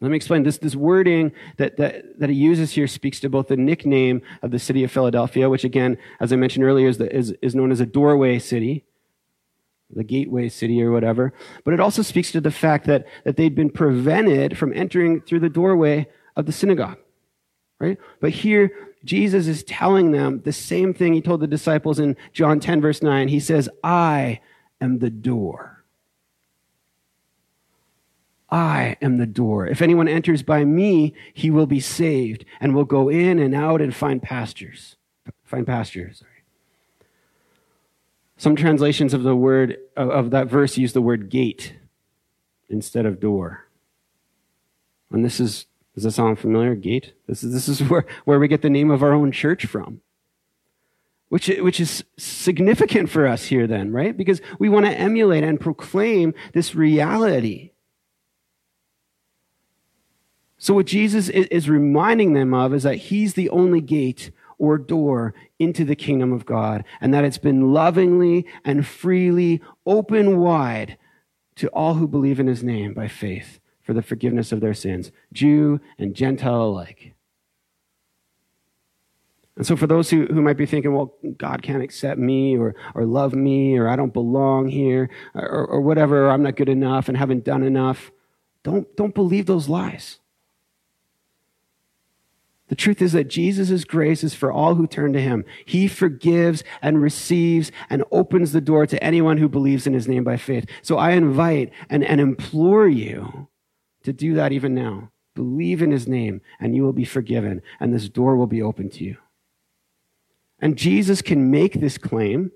Let 0.00 0.10
me 0.10 0.16
explain. 0.16 0.42
This, 0.42 0.58
this 0.58 0.76
wording 0.76 1.32
that, 1.56 1.76
that, 1.78 2.20
that 2.20 2.30
he 2.30 2.36
uses 2.36 2.72
here 2.72 2.86
speaks 2.86 3.20
to 3.20 3.28
both 3.28 3.48
the 3.48 3.56
nickname 3.56 4.22
of 4.42 4.50
the 4.50 4.58
city 4.58 4.84
of 4.84 4.92
Philadelphia, 4.92 5.48
which 5.48 5.64
again, 5.64 5.98
as 6.20 6.32
I 6.32 6.36
mentioned 6.36 6.64
earlier, 6.64 6.88
is, 6.88 6.98
the, 6.98 7.14
is, 7.14 7.34
is 7.42 7.54
known 7.54 7.72
as 7.72 7.80
a 7.80 7.86
doorway 7.86 8.38
city, 8.38 8.84
the 9.90 10.04
gateway 10.04 10.48
city 10.48 10.82
or 10.82 10.90
whatever. 10.90 11.32
But 11.64 11.74
it 11.74 11.80
also 11.80 12.02
speaks 12.02 12.32
to 12.32 12.40
the 12.40 12.50
fact 12.50 12.86
that, 12.86 13.06
that 13.24 13.36
they'd 13.36 13.54
been 13.54 13.70
prevented 13.70 14.58
from 14.58 14.72
entering 14.72 15.20
through 15.20 15.40
the 15.40 15.48
doorway 15.48 16.08
of 16.36 16.46
the 16.46 16.52
synagogue. 16.52 16.98
Right? 17.78 17.98
But 18.20 18.30
here, 18.30 18.70
Jesus 19.04 19.46
is 19.46 19.62
telling 19.64 20.12
them 20.12 20.40
the 20.44 20.52
same 20.52 20.94
thing 20.94 21.12
he 21.12 21.20
told 21.20 21.40
the 21.40 21.46
disciples 21.46 21.98
in 21.98 22.16
John 22.32 22.60
10, 22.60 22.80
verse 22.80 23.02
9. 23.02 23.28
He 23.28 23.40
says, 23.40 23.68
I 23.82 24.40
am 24.80 24.98
the 24.98 25.10
door. 25.10 25.84
I 28.50 28.96
am 29.02 29.16
the 29.16 29.26
door. 29.26 29.66
If 29.66 29.82
anyone 29.82 30.06
enters 30.06 30.42
by 30.42 30.64
me, 30.64 31.14
he 31.32 31.50
will 31.50 31.66
be 31.66 31.80
saved 31.80 32.44
and 32.60 32.74
will 32.74 32.84
go 32.84 33.08
in 33.08 33.38
and 33.38 33.54
out 33.54 33.80
and 33.80 33.94
find 33.94 34.22
pastures. 34.22 34.96
Find 35.42 35.66
pastures. 35.66 36.22
Some 38.44 38.56
translations 38.56 39.14
of 39.14 39.22
the 39.22 39.34
word 39.34 39.78
of 39.96 40.32
that 40.32 40.48
verse 40.48 40.76
use 40.76 40.92
the 40.92 41.00
word 41.00 41.30
gate 41.30 41.76
instead 42.68 43.06
of 43.06 43.18
door. 43.18 43.68
And 45.10 45.24
this 45.24 45.40
is 45.40 45.64
does 45.94 46.04
that 46.04 46.10
sound 46.10 46.38
familiar? 46.38 46.74
Gate? 46.74 47.14
This 47.26 47.42
is, 47.42 47.54
this 47.54 47.70
is 47.70 47.80
where, 47.88 48.04
where 48.26 48.38
we 48.38 48.46
get 48.46 48.60
the 48.60 48.68
name 48.68 48.90
of 48.90 49.02
our 49.02 49.14
own 49.14 49.32
church 49.32 49.64
from. 49.64 50.02
Which, 51.30 51.48
which 51.48 51.80
is 51.80 52.04
significant 52.18 53.08
for 53.08 53.26
us 53.26 53.44
here 53.46 53.66
then, 53.66 53.92
right? 53.92 54.14
Because 54.14 54.42
we 54.58 54.68
want 54.68 54.84
to 54.84 54.92
emulate 54.92 55.42
and 55.42 55.58
proclaim 55.58 56.34
this 56.52 56.74
reality. 56.74 57.70
So 60.58 60.74
what 60.74 60.84
Jesus 60.84 61.30
is 61.30 61.70
reminding 61.70 62.34
them 62.34 62.52
of 62.52 62.74
is 62.74 62.82
that 62.82 62.96
he's 62.96 63.32
the 63.32 63.48
only 63.48 63.80
gate 63.80 64.32
or 64.58 64.78
door 64.78 65.34
into 65.58 65.84
the 65.84 65.96
kingdom 65.96 66.32
of 66.32 66.46
God, 66.46 66.84
and 67.00 67.12
that 67.12 67.24
it's 67.24 67.38
been 67.38 67.72
lovingly 67.72 68.46
and 68.64 68.86
freely 68.86 69.60
open 69.86 70.38
wide 70.38 70.96
to 71.56 71.68
all 71.68 71.94
who 71.94 72.08
believe 72.08 72.40
in 72.40 72.46
his 72.46 72.64
name 72.64 72.94
by 72.94 73.08
faith 73.08 73.60
for 73.82 73.92
the 73.92 74.02
forgiveness 74.02 74.50
of 74.50 74.60
their 74.60 74.74
sins, 74.74 75.12
Jew 75.32 75.80
and 75.98 76.14
Gentile 76.14 76.62
alike. 76.62 77.14
And 79.56 79.64
so, 79.64 79.76
for 79.76 79.86
those 79.86 80.10
who, 80.10 80.26
who 80.26 80.42
might 80.42 80.56
be 80.56 80.66
thinking, 80.66 80.92
well, 80.92 81.14
God 81.38 81.62
can't 81.62 81.82
accept 81.82 82.18
me 82.18 82.56
or, 82.56 82.74
or 82.94 83.04
love 83.04 83.34
me 83.34 83.76
or 83.76 83.88
I 83.88 83.94
don't 83.94 84.12
belong 84.12 84.68
here 84.68 85.10
or, 85.34 85.66
or 85.66 85.80
whatever, 85.80 86.26
or 86.26 86.30
I'm 86.30 86.42
not 86.42 86.56
good 86.56 86.68
enough 86.68 87.08
and 87.08 87.16
haven't 87.16 87.44
done 87.44 87.62
enough, 87.62 88.10
don't, 88.64 88.96
don't 88.96 89.14
believe 89.14 89.46
those 89.46 89.68
lies. 89.68 90.18
The 92.74 92.80
truth 92.80 93.00
is 93.00 93.12
that 93.12 93.28
Jesus' 93.28 93.84
grace 93.84 94.24
is 94.24 94.34
for 94.34 94.50
all 94.50 94.74
who 94.74 94.88
turn 94.88 95.12
to 95.12 95.20
him. 95.20 95.44
He 95.64 95.86
forgives 95.86 96.64
and 96.82 97.00
receives 97.00 97.70
and 97.88 98.02
opens 98.10 98.50
the 98.50 98.60
door 98.60 98.84
to 98.84 99.00
anyone 99.00 99.38
who 99.38 99.48
believes 99.48 99.86
in 99.86 99.92
his 99.92 100.08
name 100.08 100.24
by 100.24 100.36
faith. 100.36 100.66
So 100.82 100.98
I 100.98 101.12
invite 101.12 101.72
and, 101.88 102.02
and 102.02 102.20
implore 102.20 102.88
you 102.88 103.46
to 104.02 104.12
do 104.12 104.34
that 104.34 104.50
even 104.50 104.74
now. 104.74 105.12
Believe 105.36 105.82
in 105.82 105.92
his 105.92 106.08
name 106.08 106.40
and 106.58 106.74
you 106.74 106.82
will 106.82 106.92
be 106.92 107.04
forgiven 107.04 107.62
and 107.78 107.94
this 107.94 108.08
door 108.08 108.34
will 108.34 108.48
be 108.48 108.60
open 108.60 108.90
to 108.90 109.04
you. 109.04 109.18
And 110.58 110.76
Jesus 110.76 111.22
can 111.22 111.52
make 111.52 111.74
this 111.74 111.96
claim 111.96 112.50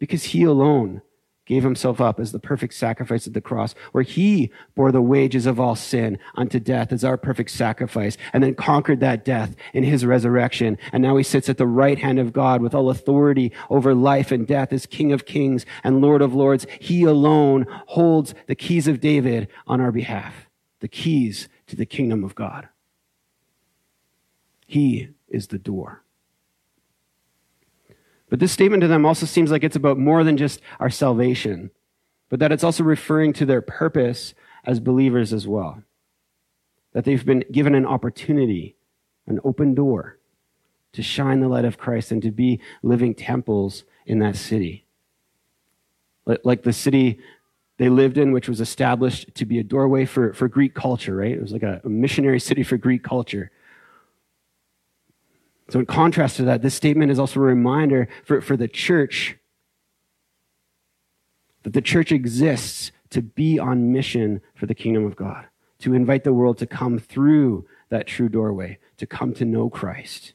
because 0.00 0.24
he 0.24 0.42
alone 0.42 1.02
gave 1.48 1.64
himself 1.64 1.98
up 1.98 2.20
as 2.20 2.30
the 2.30 2.38
perfect 2.38 2.74
sacrifice 2.74 3.26
at 3.26 3.32
the 3.32 3.40
cross, 3.40 3.74
where 3.92 4.04
he 4.04 4.52
bore 4.76 4.92
the 4.92 5.02
wages 5.02 5.46
of 5.46 5.58
all 5.58 5.74
sin 5.74 6.18
unto 6.36 6.60
death 6.60 6.92
as 6.92 7.02
our 7.02 7.16
perfect 7.16 7.50
sacrifice, 7.50 8.18
and 8.34 8.44
then 8.44 8.54
conquered 8.54 9.00
that 9.00 9.24
death 9.24 9.56
in 9.72 9.82
his 9.82 10.04
resurrection. 10.04 10.76
And 10.92 11.02
now 11.02 11.16
he 11.16 11.24
sits 11.24 11.48
at 11.48 11.56
the 11.56 11.66
right 11.66 11.98
hand 11.98 12.18
of 12.18 12.34
God 12.34 12.60
with 12.60 12.74
all 12.74 12.90
authority 12.90 13.50
over 13.70 13.94
life 13.94 14.30
and 14.30 14.46
death 14.46 14.72
as 14.74 14.84
King 14.84 15.10
of 15.10 15.24
kings 15.24 15.64
and 15.82 16.02
Lord 16.02 16.20
of 16.20 16.34
lords. 16.34 16.66
He 16.80 17.04
alone 17.04 17.66
holds 17.86 18.34
the 18.46 18.54
keys 18.54 18.86
of 18.86 19.00
David 19.00 19.48
on 19.66 19.80
our 19.80 19.90
behalf, 19.90 20.34
the 20.80 20.88
keys 20.88 21.48
to 21.66 21.76
the 21.76 21.86
kingdom 21.86 22.22
of 22.24 22.34
God. 22.34 22.68
He 24.66 25.08
is 25.28 25.46
the 25.46 25.58
door. 25.58 26.04
But 28.30 28.40
this 28.40 28.52
statement 28.52 28.82
to 28.82 28.88
them 28.88 29.06
also 29.06 29.26
seems 29.26 29.50
like 29.50 29.64
it's 29.64 29.76
about 29.76 29.98
more 29.98 30.22
than 30.24 30.36
just 30.36 30.60
our 30.80 30.90
salvation, 30.90 31.70
but 32.28 32.40
that 32.40 32.52
it's 32.52 32.64
also 32.64 32.84
referring 32.84 33.32
to 33.34 33.46
their 33.46 33.62
purpose 33.62 34.34
as 34.64 34.80
believers 34.80 35.32
as 35.32 35.46
well. 35.46 35.82
That 36.92 37.04
they've 37.04 37.24
been 37.24 37.44
given 37.50 37.74
an 37.74 37.86
opportunity, 37.86 38.76
an 39.26 39.40
open 39.44 39.74
door 39.74 40.18
to 40.92 41.02
shine 41.02 41.40
the 41.40 41.48
light 41.48 41.64
of 41.64 41.78
Christ 41.78 42.12
and 42.12 42.22
to 42.22 42.30
be 42.30 42.60
living 42.82 43.14
temples 43.14 43.84
in 44.06 44.18
that 44.18 44.36
city. 44.36 44.84
Like 46.26 46.62
the 46.62 46.72
city 46.72 47.18
they 47.78 47.88
lived 47.88 48.18
in, 48.18 48.32
which 48.32 48.48
was 48.48 48.60
established 48.60 49.34
to 49.36 49.46
be 49.46 49.58
a 49.58 49.62
doorway 49.62 50.04
for, 50.04 50.32
for 50.34 50.48
Greek 50.48 50.74
culture, 50.74 51.16
right? 51.16 51.32
It 51.32 51.40
was 51.40 51.52
like 51.52 51.62
a, 51.62 51.80
a 51.84 51.88
missionary 51.88 52.40
city 52.40 52.62
for 52.62 52.76
Greek 52.76 53.02
culture. 53.02 53.50
So, 55.70 55.80
in 55.80 55.86
contrast 55.86 56.36
to 56.36 56.44
that, 56.44 56.62
this 56.62 56.74
statement 56.74 57.10
is 57.10 57.18
also 57.18 57.40
a 57.40 57.42
reminder 57.42 58.08
for, 58.24 58.40
for 58.40 58.56
the 58.56 58.68
church 58.68 59.36
that 61.62 61.72
the 61.72 61.82
church 61.82 62.10
exists 62.10 62.90
to 63.10 63.20
be 63.20 63.58
on 63.58 63.92
mission 63.92 64.40
for 64.54 64.66
the 64.66 64.74
kingdom 64.74 65.04
of 65.04 65.16
God, 65.16 65.46
to 65.80 65.94
invite 65.94 66.24
the 66.24 66.32
world 66.32 66.58
to 66.58 66.66
come 66.66 66.98
through 66.98 67.66
that 67.90 68.06
true 68.06 68.28
doorway, 68.28 68.78
to 68.96 69.06
come 69.06 69.34
to 69.34 69.44
know 69.44 69.68
Christ. 69.68 70.32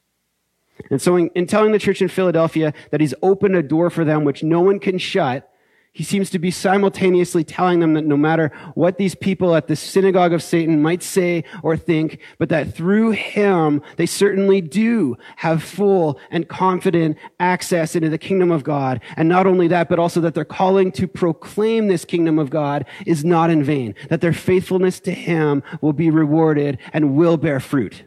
And 0.91 1.01
so, 1.01 1.15
in, 1.15 1.29
in 1.29 1.47
telling 1.47 1.71
the 1.71 1.79
church 1.79 2.01
in 2.01 2.09
Philadelphia 2.09 2.73
that 2.91 3.01
he's 3.01 3.13
opened 3.23 3.55
a 3.55 3.63
door 3.63 3.89
for 3.89 4.05
them 4.05 4.23
which 4.23 4.43
no 4.43 4.61
one 4.61 4.79
can 4.79 4.97
shut, 4.97 5.49
he 5.95 6.03
seems 6.03 6.31
to 6.31 6.39
be 6.39 6.49
simultaneously 6.49 7.43
telling 7.43 7.79
them 7.79 7.93
that 7.93 8.03
no 8.03 8.17
matter 8.17 8.51
what 8.73 8.97
these 8.97 9.13
people 9.13 9.55
at 9.55 9.67
the 9.67 9.75
synagogue 9.75 10.33
of 10.33 10.41
Satan 10.41 10.81
might 10.81 11.03
say 11.03 11.43
or 11.61 11.77
think, 11.77 12.19
but 12.39 12.49
that 12.49 12.73
through 12.73 13.11
him, 13.11 13.79
they 13.97 14.07
certainly 14.07 14.59
do 14.59 15.15
have 15.35 15.61
full 15.63 16.19
and 16.31 16.49
confident 16.49 17.15
access 17.39 17.95
into 17.95 18.09
the 18.09 18.17
kingdom 18.17 18.49
of 18.49 18.63
God. 18.63 19.01
And 19.15 19.29
not 19.29 19.45
only 19.45 19.67
that, 19.67 19.87
but 19.87 19.99
also 19.99 20.19
that 20.21 20.33
their 20.33 20.43
calling 20.43 20.91
to 20.93 21.07
proclaim 21.07 21.87
this 21.87 22.05
kingdom 22.05 22.39
of 22.39 22.49
God 22.49 22.87
is 23.05 23.23
not 23.23 23.51
in 23.51 23.63
vain, 23.63 23.93
that 24.09 24.19
their 24.19 24.33
faithfulness 24.33 24.99
to 25.01 25.11
him 25.11 25.61
will 25.79 25.93
be 25.93 26.09
rewarded 26.09 26.79
and 26.91 27.15
will 27.15 27.37
bear 27.37 27.59
fruit. 27.59 28.05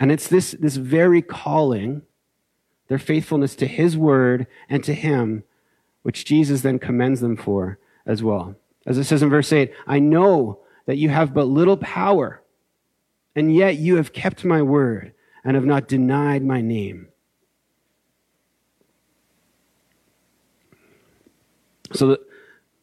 And 0.00 0.10
it's 0.10 0.28
this, 0.28 0.52
this 0.52 0.76
very 0.76 1.20
calling 1.20 2.02
their 2.88 2.98
faithfulness 2.98 3.54
to 3.56 3.66
his 3.66 3.96
word 3.96 4.46
and 4.68 4.82
to 4.84 4.94
him, 4.94 5.44
which 6.02 6.24
Jesus 6.24 6.62
then 6.62 6.78
commends 6.78 7.20
them 7.20 7.36
for 7.36 7.78
as 8.06 8.22
well. 8.22 8.56
As 8.86 8.98
it 8.98 9.04
says 9.04 9.22
in 9.22 9.28
verse 9.28 9.52
8, 9.52 9.72
I 9.86 9.98
know 9.98 10.60
that 10.86 10.96
you 10.96 11.10
have 11.10 11.34
but 11.34 11.44
little 11.44 11.76
power 11.76 12.42
and 13.36 13.54
yet 13.54 13.76
you 13.76 13.96
have 13.96 14.12
kept 14.12 14.44
my 14.44 14.62
word 14.62 15.12
and 15.44 15.54
have 15.54 15.64
not 15.64 15.86
denied 15.86 16.42
my 16.42 16.60
name. 16.60 17.08
So 21.92 22.08
the, 22.08 22.20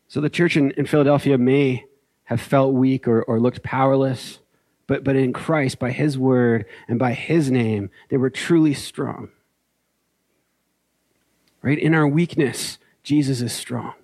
so 0.08 0.22
the 0.22 0.30
church 0.30 0.56
in, 0.56 0.72
in 0.72 0.86
Philadelphia 0.86 1.38
may 1.38 1.86
have 2.26 2.42
felt 2.42 2.74
weak 2.74 3.08
or, 3.08 3.22
or 3.24 3.40
looked 3.40 3.64
powerless, 3.64 4.40
but, 4.88 5.04
but 5.04 5.16
in 5.16 5.34
Christ, 5.34 5.80
by 5.80 5.92
his 5.92 6.18
word 6.18 6.66
and 6.88 6.98
by 6.98 7.14
his 7.14 7.52
name, 7.52 7.90
they 8.10 8.18
were 8.18 8.30
truly 8.30 8.74
strong. 8.74 9.30
Right? 11.65 11.79
In 11.79 11.95
our 11.95 12.07
weakness, 12.07 12.77
Jesus 13.01 13.41
is 13.41 13.51
strong. 13.51 13.95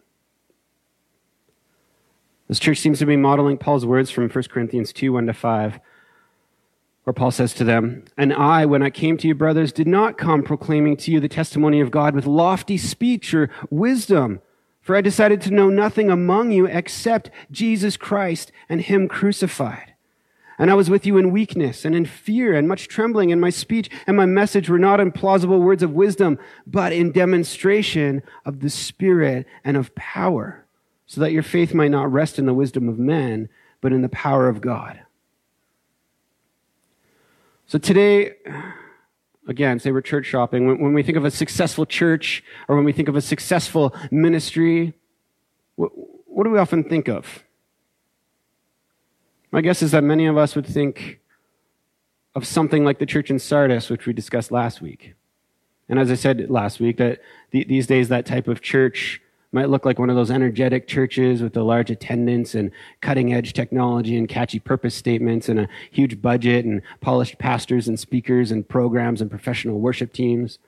This 2.47 2.57
church 2.57 2.79
seems 2.79 2.97
to 2.97 3.05
be 3.05 3.15
modeling 3.15 3.59
Paul's 3.59 3.85
words 3.85 4.09
from 4.09 4.29
1 4.29 4.43
Corinthians 4.49 4.91
2 4.91 5.13
1 5.13 5.27
to 5.27 5.33
5, 5.33 5.79
where 7.03 7.13
Paul 7.13 7.29
says 7.29 7.53
to 7.53 7.63
them, 7.63 8.05
And 8.17 8.33
I, 8.33 8.65
when 8.65 8.81
I 8.81 8.89
came 8.89 9.15
to 9.17 9.27
you, 9.27 9.35
brothers, 9.35 9.71
did 9.71 9.87
not 9.87 10.17
come 10.17 10.41
proclaiming 10.41 10.97
to 10.97 11.11
you 11.11 11.19
the 11.19 11.29
testimony 11.29 11.79
of 11.81 11.91
God 11.91 12.15
with 12.15 12.25
lofty 12.25 12.79
speech 12.79 13.31
or 13.31 13.51
wisdom, 13.69 14.41
for 14.81 14.95
I 14.95 15.01
decided 15.01 15.39
to 15.41 15.53
know 15.53 15.69
nothing 15.69 16.09
among 16.09 16.49
you 16.51 16.65
except 16.65 17.29
Jesus 17.51 17.95
Christ 17.95 18.51
and 18.69 18.81
Him 18.81 19.07
crucified. 19.07 19.90
And 20.61 20.69
I 20.69 20.75
was 20.75 20.91
with 20.91 21.07
you 21.07 21.17
in 21.17 21.31
weakness 21.31 21.85
and 21.85 21.95
in 21.95 22.05
fear 22.05 22.53
and 22.53 22.67
much 22.67 22.87
trembling, 22.87 23.31
and 23.31 23.41
my 23.41 23.49
speech 23.49 23.89
and 24.05 24.15
my 24.15 24.27
message 24.27 24.69
were 24.69 24.77
not 24.77 24.99
in 24.99 25.11
plausible 25.11 25.59
words 25.59 25.81
of 25.81 25.93
wisdom, 25.93 26.37
but 26.67 26.93
in 26.93 27.11
demonstration 27.11 28.21
of 28.45 28.59
the 28.59 28.69
Spirit 28.69 29.47
and 29.63 29.75
of 29.75 29.95
power 29.95 30.63
so 31.07 31.19
that 31.19 31.31
your 31.31 31.41
faith 31.41 31.73
might 31.73 31.89
not 31.89 32.11
rest 32.11 32.37
in 32.37 32.45
the 32.45 32.53
wisdom 32.53 32.87
of 32.87 32.99
men, 32.99 33.49
but 33.81 33.91
in 33.91 34.03
the 34.03 34.09
power 34.09 34.47
of 34.47 34.61
God. 34.61 35.01
So 37.65 37.79
today, 37.79 38.35
again, 39.47 39.79
say 39.79 39.91
we're 39.91 40.01
church 40.01 40.27
shopping. 40.27 40.67
When, 40.67 40.79
when 40.79 40.93
we 40.93 41.01
think 41.01 41.17
of 41.17 41.25
a 41.25 41.31
successful 41.31 41.87
church 41.87 42.43
or 42.67 42.75
when 42.75 42.85
we 42.85 42.93
think 42.93 43.09
of 43.09 43.15
a 43.15 43.21
successful 43.21 43.95
ministry, 44.11 44.93
what, 45.75 45.89
what 46.27 46.43
do 46.43 46.51
we 46.51 46.59
often 46.59 46.83
think 46.83 47.07
of? 47.07 47.43
My 49.51 49.59
guess 49.61 49.81
is 49.81 49.91
that 49.91 50.03
many 50.03 50.25
of 50.27 50.37
us 50.37 50.55
would 50.55 50.65
think 50.65 51.19
of 52.35 52.47
something 52.47 52.85
like 52.85 52.99
the 52.99 53.05
church 53.05 53.29
in 53.29 53.37
Sardis, 53.37 53.89
which 53.89 54.05
we 54.05 54.13
discussed 54.13 54.51
last 54.51 54.81
week. 54.81 55.13
And 55.89 55.99
as 55.99 56.09
I 56.09 56.15
said 56.15 56.49
last 56.49 56.79
week, 56.79 56.97
that 56.97 57.19
these 57.51 57.85
days 57.85 58.07
that 58.07 58.25
type 58.25 58.47
of 58.47 58.61
church 58.61 59.21
might 59.51 59.69
look 59.69 59.85
like 59.85 59.99
one 59.99 60.09
of 60.09 60.15
those 60.15 60.31
energetic 60.31 60.87
churches 60.87 61.41
with 61.41 61.57
a 61.57 61.63
large 61.63 61.91
attendance 61.91 62.55
and 62.55 62.71
cutting 63.01 63.33
edge 63.33 63.51
technology 63.51 64.17
and 64.17 64.29
catchy 64.29 64.59
purpose 64.59 64.95
statements 64.95 65.49
and 65.49 65.59
a 65.59 65.67
huge 65.91 66.21
budget 66.21 66.63
and 66.63 66.81
polished 67.01 67.37
pastors 67.37 67.89
and 67.89 67.99
speakers 67.99 68.51
and 68.51 68.69
programs 68.69 69.21
and 69.21 69.29
professional 69.29 69.81
worship 69.81 70.13
teams. 70.13 70.59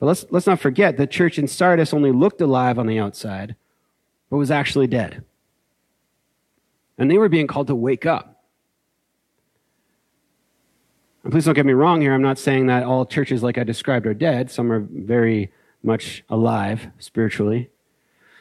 But 0.00 0.06
let's, 0.06 0.26
let's 0.30 0.48
not 0.48 0.58
forget 0.58 0.96
the 0.96 1.06
church 1.06 1.38
in 1.38 1.46
Sardis 1.46 1.94
only 1.94 2.10
looked 2.10 2.40
alive 2.40 2.76
on 2.76 2.88
the 2.88 2.98
outside, 2.98 3.54
but 4.28 4.36
was 4.36 4.50
actually 4.50 4.88
dead. 4.88 5.22
And 6.98 7.10
they 7.10 7.18
were 7.18 7.28
being 7.28 7.46
called 7.46 7.66
to 7.66 7.74
wake 7.74 8.06
up. 8.06 8.44
And 11.22 11.32
please 11.32 11.44
don't 11.44 11.54
get 11.54 11.66
me 11.66 11.72
wrong 11.72 12.00
here. 12.00 12.14
I'm 12.14 12.22
not 12.22 12.38
saying 12.38 12.66
that 12.66 12.84
all 12.84 13.04
churches 13.04 13.42
like 13.42 13.58
I 13.58 13.64
described 13.64 14.06
are 14.06 14.14
dead. 14.14 14.50
Some 14.50 14.70
are 14.70 14.86
very 14.88 15.50
much 15.82 16.24
alive 16.28 16.88
spiritually. 16.98 17.70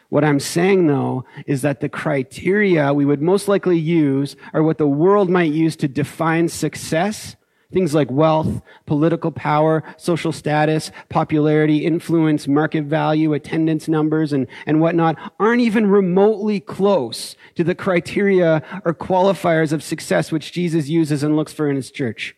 What 0.09 0.24
I'm 0.24 0.39
saying 0.39 0.88
though 0.88 1.25
is 1.47 1.62
that 1.63 1.79
the 1.79 1.89
criteria 1.89 2.93
we 2.93 3.05
would 3.05 3.21
most 3.21 3.47
likely 3.47 3.79
use 3.79 4.35
are 4.53 4.63
what 4.63 4.77
the 4.77 4.88
world 4.88 5.29
might 5.29 5.51
use 5.51 5.75
to 5.77 5.88
define 5.88 6.47
success. 6.47 7.35
Things 7.75 7.94
like 7.94 8.10
wealth, 8.10 8.62
political 8.86 9.34
power, 9.34 9.84
social 9.97 10.32
status, 10.32 10.91
popularity, 11.10 11.86
influence, 11.86 12.47
market 12.47 12.86
value, 12.86 13.34
attendance 13.34 13.89
numbers, 13.89 14.32
and, 14.32 14.47
and 14.65 14.80
whatnot 14.80 15.17
aren't 15.41 15.60
even 15.60 15.88
remotely 15.88 16.62
close 16.62 17.36
to 17.56 17.65
the 17.65 17.76
criteria 17.76 18.63
or 18.86 18.93
qualifiers 18.93 19.73
of 19.73 19.84
success 19.84 20.32
which 20.32 20.54
Jesus 20.54 20.88
uses 20.88 21.21
and 21.21 21.36
looks 21.36 21.52
for 21.52 21.69
in 21.69 21.76
his 21.76 21.91
church. 21.91 22.38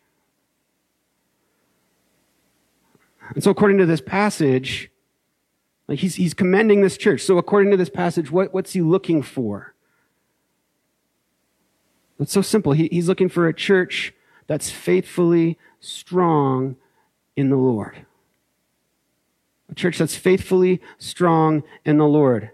And 3.36 3.44
so 3.44 3.52
according 3.52 3.78
to 3.78 3.86
this 3.86 4.02
passage, 4.02 4.90
like 5.88 6.00
he's, 6.00 6.16
he's 6.16 6.34
commending 6.34 6.82
this 6.82 6.98
church. 6.98 7.22
So 7.22 7.38
according 7.38 7.70
to 7.70 7.78
this 7.78 7.90
passage, 7.90 8.32
what, 8.32 8.56
what's 8.56 8.74
he 8.74 8.82
looking 8.82 9.22
for? 9.22 9.76
It's 12.20 12.34
so 12.34 12.42
simple. 12.42 12.72
He, 12.72 12.90
he's 12.92 13.08
looking 13.08 13.30
for 13.30 13.48
a 13.48 13.54
church 13.54 14.16
that's 14.48 14.70
faithfully 14.70 15.58
strong 15.80 16.76
in 17.36 17.50
the 17.50 17.58
Lord. 17.58 18.06
A 19.70 19.76
church 19.76 19.98
that's 19.98 20.16
faithfully 20.16 20.82
strong 20.98 21.64
in 21.86 21.98
the 21.98 22.08
Lord. 22.08 22.52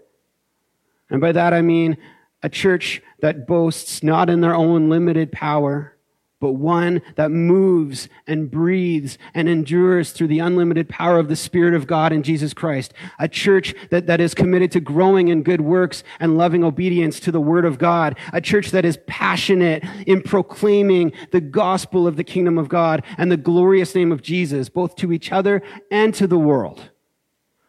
And 1.08 1.20
by 1.20 1.32
that 1.32 1.52
I 1.52 1.62
mean 1.62 1.96
a 2.42 2.48
church 2.48 3.00
that 3.20 3.46
boasts 3.46 4.02
not 4.02 4.28
in 4.28 4.40
their 4.40 4.54
own 4.54 4.90
limited 4.90 5.32
power, 5.32 5.93
but 6.40 6.52
one 6.52 7.00
that 7.16 7.30
moves 7.30 8.08
and 8.26 8.50
breathes 8.50 9.16
and 9.32 9.48
endures 9.48 10.12
through 10.12 10.26
the 10.26 10.40
unlimited 10.40 10.88
power 10.88 11.18
of 11.18 11.28
the 11.28 11.36
Spirit 11.36 11.74
of 11.74 11.86
God 11.86 12.12
in 12.12 12.22
Jesus 12.22 12.52
Christ. 12.52 12.92
A 13.18 13.28
church 13.28 13.74
that, 13.90 14.06
that 14.08 14.20
is 14.20 14.34
committed 14.34 14.70
to 14.72 14.80
growing 14.80 15.28
in 15.28 15.42
good 15.42 15.62
works 15.62 16.02
and 16.20 16.36
loving 16.36 16.62
obedience 16.62 17.18
to 17.20 17.32
the 17.32 17.40
Word 17.40 17.64
of 17.64 17.78
God. 17.78 18.18
A 18.32 18.40
church 18.40 18.72
that 18.72 18.84
is 18.84 18.98
passionate 19.06 19.84
in 20.06 20.22
proclaiming 20.22 21.12
the 21.30 21.40
gospel 21.40 22.06
of 22.06 22.16
the 22.16 22.24
kingdom 22.24 22.58
of 22.58 22.68
God 22.68 23.02
and 23.16 23.32
the 23.32 23.36
glorious 23.36 23.94
name 23.94 24.12
of 24.12 24.20
Jesus, 24.20 24.68
both 24.68 24.96
to 24.96 25.12
each 25.12 25.32
other 25.32 25.62
and 25.90 26.14
to 26.14 26.26
the 26.26 26.38
world. 26.38 26.90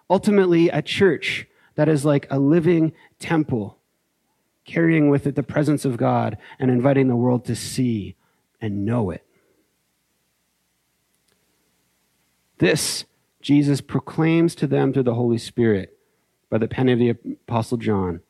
Ultimately, 0.09 0.69
a 0.69 0.81
church 0.81 1.47
that 1.75 1.87
is 1.87 2.03
like 2.03 2.27
a 2.29 2.39
living 2.39 2.93
temple, 3.19 3.77
carrying 4.65 5.09
with 5.09 5.27
it 5.27 5.35
the 5.35 5.43
presence 5.43 5.85
of 5.85 5.97
God 5.97 6.37
and 6.59 6.69
inviting 6.69 7.07
the 7.07 7.15
world 7.15 7.45
to 7.45 7.55
see 7.55 8.15
and 8.65 8.83
know 8.83 9.11
it. 9.11 9.23
This 12.57 13.05
Jesus 13.41 13.79
proclaims 13.79 14.55
to 14.55 14.65
them 14.65 14.91
through 14.91 15.03
the 15.03 15.13
Holy 15.13 15.37
Spirit 15.37 15.99
by 16.49 16.57
the 16.57 16.67
pen 16.67 16.89
of 16.89 16.97
the 16.97 17.09
Apostle 17.09 17.77
John. 17.77 18.21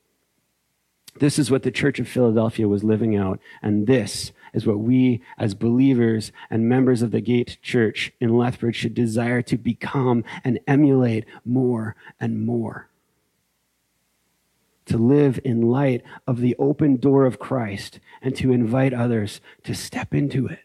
This 1.17 1.39
is 1.39 1.49
what 1.49 1.63
the 1.63 1.71
church 1.71 1.99
of 1.99 2.09
Philadelphia 2.09 2.67
was 2.67 2.83
living 2.83 3.15
out, 3.15 3.39
and 3.61 3.87
this 3.87 4.33
is 4.53 4.67
what 4.67 4.79
we, 4.79 5.21
as 5.37 5.53
believers 5.53 6.33
and 6.49 6.67
members 6.67 7.01
of 7.01 7.11
the 7.11 7.21
Gate 7.21 7.57
Church 7.61 8.11
in 8.19 8.37
Lethbridge, 8.37 8.75
should 8.75 8.93
desire 8.93 9.41
to 9.43 9.57
become 9.57 10.25
and 10.43 10.59
emulate 10.67 11.23
more 11.45 11.95
and 12.19 12.45
more 12.45 12.89
to 14.85 14.97
live 14.97 15.39
in 15.43 15.61
light 15.61 16.03
of 16.27 16.39
the 16.39 16.55
open 16.57 16.97
door 16.97 17.25
of 17.25 17.39
Christ 17.39 17.99
and 18.21 18.35
to 18.37 18.51
invite 18.51 18.93
others 18.93 19.41
to 19.63 19.73
step 19.73 20.13
into 20.13 20.47
it. 20.47 20.59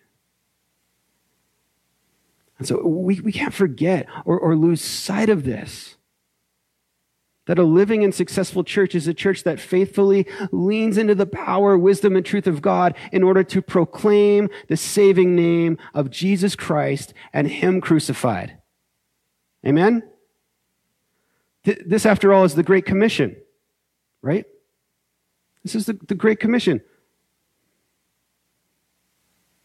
And 2.58 2.68
so 2.68 2.86
we, 2.86 3.20
we 3.20 3.32
can't 3.32 3.54
forget 3.54 4.06
or, 4.26 4.38
or 4.38 4.54
lose 4.54 4.82
sight 4.82 5.30
of 5.30 5.44
this. 5.44 5.96
That 7.46 7.58
a 7.58 7.64
living 7.64 8.04
and 8.04 8.14
successful 8.14 8.62
church 8.62 8.94
is 8.94 9.08
a 9.08 9.14
church 9.14 9.44
that 9.44 9.58
faithfully 9.58 10.26
leans 10.52 10.98
into 10.98 11.14
the 11.14 11.26
power, 11.26 11.76
wisdom, 11.76 12.14
and 12.14 12.24
truth 12.24 12.46
of 12.46 12.60
God 12.60 12.94
in 13.10 13.22
order 13.22 13.42
to 13.42 13.62
proclaim 13.62 14.50
the 14.68 14.76
saving 14.76 15.34
name 15.34 15.78
of 15.94 16.10
Jesus 16.10 16.54
Christ 16.54 17.14
and 17.32 17.48
Him 17.48 17.80
crucified. 17.80 18.58
Amen? 19.66 20.02
This, 21.64 22.06
after 22.06 22.32
all, 22.32 22.44
is 22.44 22.54
the 22.54 22.62
Great 22.62 22.84
Commission 22.84 23.36
right? 24.22 24.46
This 25.62 25.74
is 25.74 25.86
the, 25.86 25.98
the 26.06 26.14
Great 26.14 26.40
Commission, 26.40 26.80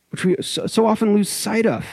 which 0.09 0.25
we 0.25 0.35
so, 0.41 0.67
so 0.67 0.85
often 0.85 1.13
lose 1.13 1.29
sight 1.29 1.65
of. 1.65 1.85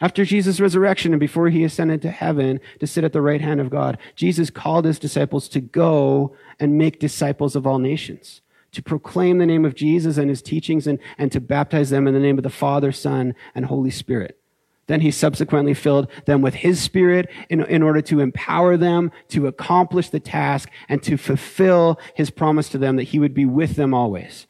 After 0.00 0.26
Jesus' 0.26 0.60
resurrection 0.60 1.12
and 1.12 1.20
before 1.20 1.48
he 1.48 1.64
ascended 1.64 2.02
to 2.02 2.10
heaven 2.10 2.60
to 2.80 2.86
sit 2.86 3.04
at 3.04 3.14
the 3.14 3.22
right 3.22 3.40
hand 3.40 3.60
of 3.60 3.70
God, 3.70 3.96
Jesus 4.14 4.50
called 4.50 4.84
his 4.84 4.98
disciples 4.98 5.48
to 5.48 5.60
go 5.60 6.36
and 6.60 6.76
make 6.76 7.00
disciples 7.00 7.56
of 7.56 7.66
all 7.66 7.78
nations, 7.78 8.42
to 8.72 8.82
proclaim 8.82 9.38
the 9.38 9.46
name 9.46 9.64
of 9.64 9.74
Jesus 9.74 10.18
and 10.18 10.28
his 10.28 10.42
teachings, 10.42 10.86
and, 10.86 10.98
and 11.16 11.32
to 11.32 11.40
baptize 11.40 11.88
them 11.88 12.06
in 12.06 12.12
the 12.12 12.20
name 12.20 12.36
of 12.36 12.44
the 12.44 12.50
Father, 12.50 12.92
Son, 12.92 13.34
and 13.54 13.66
Holy 13.66 13.90
Spirit. 13.90 14.38
Then 14.86 15.00
he 15.00 15.10
subsequently 15.10 15.74
filled 15.74 16.08
them 16.26 16.42
with 16.42 16.54
his 16.54 16.80
spirit 16.80 17.28
in, 17.48 17.64
in 17.64 17.82
order 17.82 18.00
to 18.02 18.20
empower 18.20 18.76
them 18.76 19.10
to 19.28 19.46
accomplish 19.46 20.10
the 20.10 20.20
task 20.20 20.70
and 20.88 21.02
to 21.02 21.16
fulfill 21.16 21.98
his 22.14 22.30
promise 22.30 22.68
to 22.70 22.78
them 22.78 22.96
that 22.96 23.04
he 23.04 23.18
would 23.18 23.34
be 23.34 23.44
with 23.44 23.74
them 23.74 23.92
always. 23.92 24.46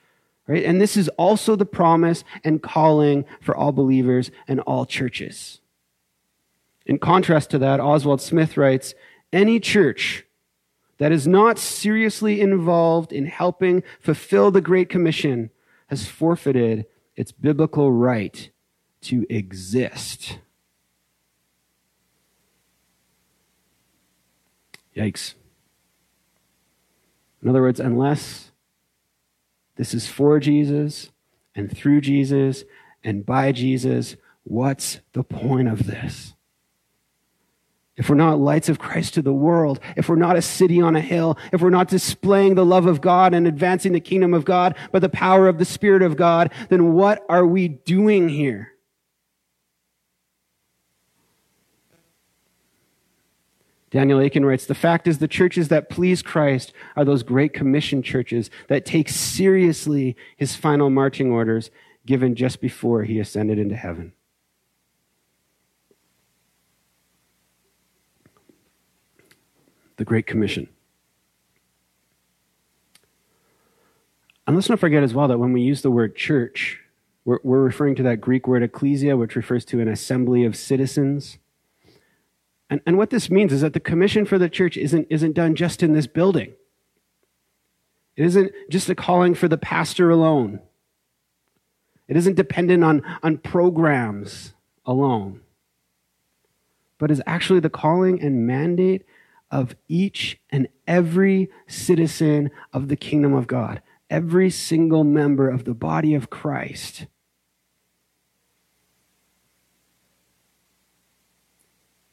Right? 0.46 0.64
And 0.64 0.80
this 0.80 0.96
is 0.96 1.08
also 1.10 1.56
the 1.56 1.66
promise 1.66 2.22
and 2.44 2.62
calling 2.62 3.24
for 3.40 3.56
all 3.56 3.72
believers 3.72 4.30
and 4.46 4.60
all 4.60 4.86
churches. 4.86 5.60
In 6.84 6.98
contrast 6.98 7.50
to 7.50 7.58
that, 7.58 7.80
Oswald 7.80 8.20
Smith 8.20 8.56
writes, 8.56 8.94
any 9.32 9.58
church 9.58 10.24
that 10.98 11.12
is 11.12 11.26
not 11.26 11.58
seriously 11.58 12.40
involved 12.40 13.12
in 13.12 13.26
helping 13.26 13.82
fulfill 14.00 14.50
the 14.50 14.60
Great 14.60 14.88
Commission 14.88 15.50
has 15.88 16.06
forfeited 16.06 16.86
its 17.16 17.32
biblical 17.32 17.90
right 17.90 18.50
to 19.06 19.26
exist. 19.28 20.38
Yikes. 24.96 25.34
In 27.42 27.48
other 27.48 27.62
words, 27.62 27.78
unless 27.78 28.50
this 29.76 29.94
is 29.94 30.08
for 30.08 30.40
Jesus 30.40 31.10
and 31.54 31.74
through 31.74 32.00
Jesus 32.00 32.64
and 33.04 33.24
by 33.24 33.52
Jesus, 33.52 34.16
what's 34.44 35.00
the 35.12 35.22
point 35.22 35.68
of 35.68 35.86
this? 35.86 36.34
If 37.96 38.10
we're 38.10 38.16
not 38.16 38.38
lights 38.38 38.68
of 38.68 38.78
Christ 38.78 39.14
to 39.14 39.22
the 39.22 39.32
world, 39.32 39.80
if 39.96 40.08
we're 40.08 40.16
not 40.16 40.36
a 40.36 40.42
city 40.42 40.82
on 40.82 40.96
a 40.96 41.00
hill, 41.00 41.38
if 41.52 41.62
we're 41.62 41.70
not 41.70 41.88
displaying 41.88 42.54
the 42.54 42.66
love 42.66 42.86
of 42.86 43.00
God 43.00 43.32
and 43.32 43.46
advancing 43.46 43.92
the 43.92 44.00
kingdom 44.00 44.34
of 44.34 44.44
God 44.44 44.76
by 44.92 44.98
the 44.98 45.08
power 45.08 45.48
of 45.48 45.58
the 45.58 45.64
Spirit 45.64 46.02
of 46.02 46.16
God, 46.16 46.52
then 46.68 46.92
what 46.92 47.24
are 47.28 47.46
we 47.46 47.68
doing 47.68 48.28
here? 48.28 48.75
Daniel 53.90 54.20
Akin 54.20 54.44
writes 54.44 54.66
The 54.66 54.74
fact 54.74 55.06
is, 55.06 55.18
the 55.18 55.28
churches 55.28 55.68
that 55.68 55.88
please 55.88 56.22
Christ 56.22 56.72
are 56.96 57.04
those 57.04 57.22
great 57.22 57.52
commission 57.52 58.02
churches 58.02 58.50
that 58.68 58.84
take 58.84 59.08
seriously 59.08 60.16
his 60.36 60.56
final 60.56 60.90
marching 60.90 61.30
orders 61.30 61.70
given 62.04 62.34
just 62.34 62.60
before 62.60 63.04
he 63.04 63.18
ascended 63.18 63.58
into 63.58 63.76
heaven. 63.76 64.12
The 69.96 70.04
Great 70.04 70.26
Commission. 70.26 70.68
And 74.46 74.54
let's 74.54 74.68
not 74.68 74.78
forget 74.78 75.02
as 75.02 75.14
well 75.14 75.26
that 75.28 75.38
when 75.38 75.52
we 75.52 75.62
use 75.62 75.82
the 75.82 75.90
word 75.90 76.14
church, 76.14 76.80
we're, 77.24 77.40
we're 77.42 77.62
referring 77.62 77.96
to 77.96 78.02
that 78.04 78.20
Greek 78.20 78.46
word 78.46 78.62
ecclesia, 78.62 79.16
which 79.16 79.34
refers 79.34 79.64
to 79.66 79.80
an 79.80 79.88
assembly 79.88 80.44
of 80.44 80.54
citizens. 80.54 81.38
And, 82.68 82.80
and 82.86 82.98
what 82.98 83.10
this 83.10 83.30
means 83.30 83.52
is 83.52 83.60
that 83.60 83.72
the 83.72 83.80
commission 83.80 84.24
for 84.24 84.38
the 84.38 84.48
church 84.48 84.76
isn't, 84.76 85.06
isn't 85.10 85.34
done 85.34 85.54
just 85.54 85.82
in 85.82 85.92
this 85.92 86.06
building. 86.06 86.52
It 88.16 88.24
isn't 88.24 88.52
just 88.70 88.88
a 88.88 88.94
calling 88.94 89.34
for 89.34 89.46
the 89.46 89.58
pastor 89.58 90.10
alone. 90.10 90.60
It 92.08 92.16
isn't 92.16 92.34
dependent 92.34 92.82
on, 92.82 93.02
on 93.22 93.38
programs 93.38 94.54
alone, 94.84 95.40
but 96.98 97.10
is 97.10 97.22
actually 97.26 97.60
the 97.60 97.70
calling 97.70 98.20
and 98.22 98.46
mandate 98.46 99.04
of 99.50 99.76
each 99.88 100.40
and 100.50 100.68
every 100.86 101.50
citizen 101.66 102.50
of 102.72 102.88
the 102.88 102.96
kingdom 102.96 103.34
of 103.34 103.46
God, 103.46 103.82
every 104.08 104.50
single 104.50 105.04
member 105.04 105.48
of 105.48 105.64
the 105.64 105.74
body 105.74 106.14
of 106.14 106.30
Christ. 106.30 107.06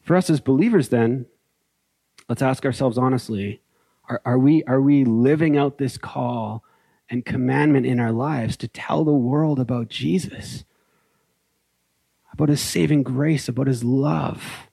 For 0.04 0.16
us 0.16 0.30
as 0.30 0.42
believers, 0.42 0.90
then, 0.90 1.26
let's 2.28 2.42
ask 2.42 2.66
ourselves 2.66 2.98
honestly 2.98 3.62
are, 4.10 4.22
are, 4.26 4.38
we, 4.38 4.64
are 4.66 4.82
we 4.82 5.06
living 5.06 5.58
out 5.58 5.78
this 5.78 5.98
call 5.98 6.64
and 7.10 7.26
commandment 7.26 7.86
in 7.86 8.00
our 8.00 8.12
lives 8.12 8.58
to 8.58 8.68
tell 8.68 9.06
the 9.06 9.12
world 9.14 9.60
about 9.60 9.88
Jesus, 9.88 10.66
about 12.34 12.50
his 12.50 12.62
saving 12.62 13.04
grace, 13.04 13.48
about 13.48 13.68
his 13.68 13.84
love? 13.84 14.68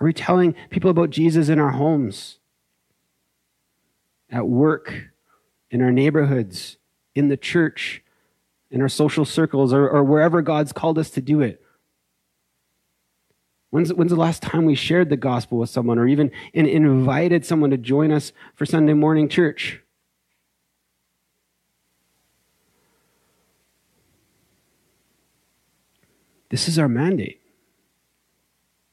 Are 0.00 0.04
we 0.04 0.12
telling 0.12 0.54
people 0.70 0.90
about 0.90 1.10
Jesus 1.10 1.48
in 1.48 1.58
our 1.58 1.70
homes, 1.70 2.38
at 4.30 4.46
work, 4.46 5.10
in 5.70 5.80
our 5.82 5.92
neighborhoods, 5.92 6.76
in 7.14 7.28
the 7.28 7.36
church, 7.36 8.02
in 8.70 8.80
our 8.80 8.88
social 8.88 9.24
circles, 9.24 9.72
or, 9.72 9.88
or 9.88 10.02
wherever 10.02 10.42
God's 10.42 10.72
called 10.72 10.98
us 10.98 11.10
to 11.10 11.20
do 11.20 11.40
it? 11.40 11.61
When's, 13.72 13.90
when's 13.90 14.10
the 14.10 14.16
last 14.16 14.42
time 14.42 14.66
we 14.66 14.74
shared 14.74 15.08
the 15.08 15.16
gospel 15.16 15.56
with 15.56 15.70
someone 15.70 15.98
or 15.98 16.06
even 16.06 16.30
in, 16.52 16.66
invited 16.66 17.46
someone 17.46 17.70
to 17.70 17.78
join 17.78 18.12
us 18.12 18.32
for 18.54 18.66
Sunday 18.66 18.92
morning 18.92 19.30
church? 19.30 19.80
This 26.50 26.68
is 26.68 26.78
our 26.78 26.86
mandate. 26.86 27.40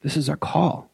This 0.02 0.16
is 0.16 0.30
our 0.30 0.38
call. 0.38 0.89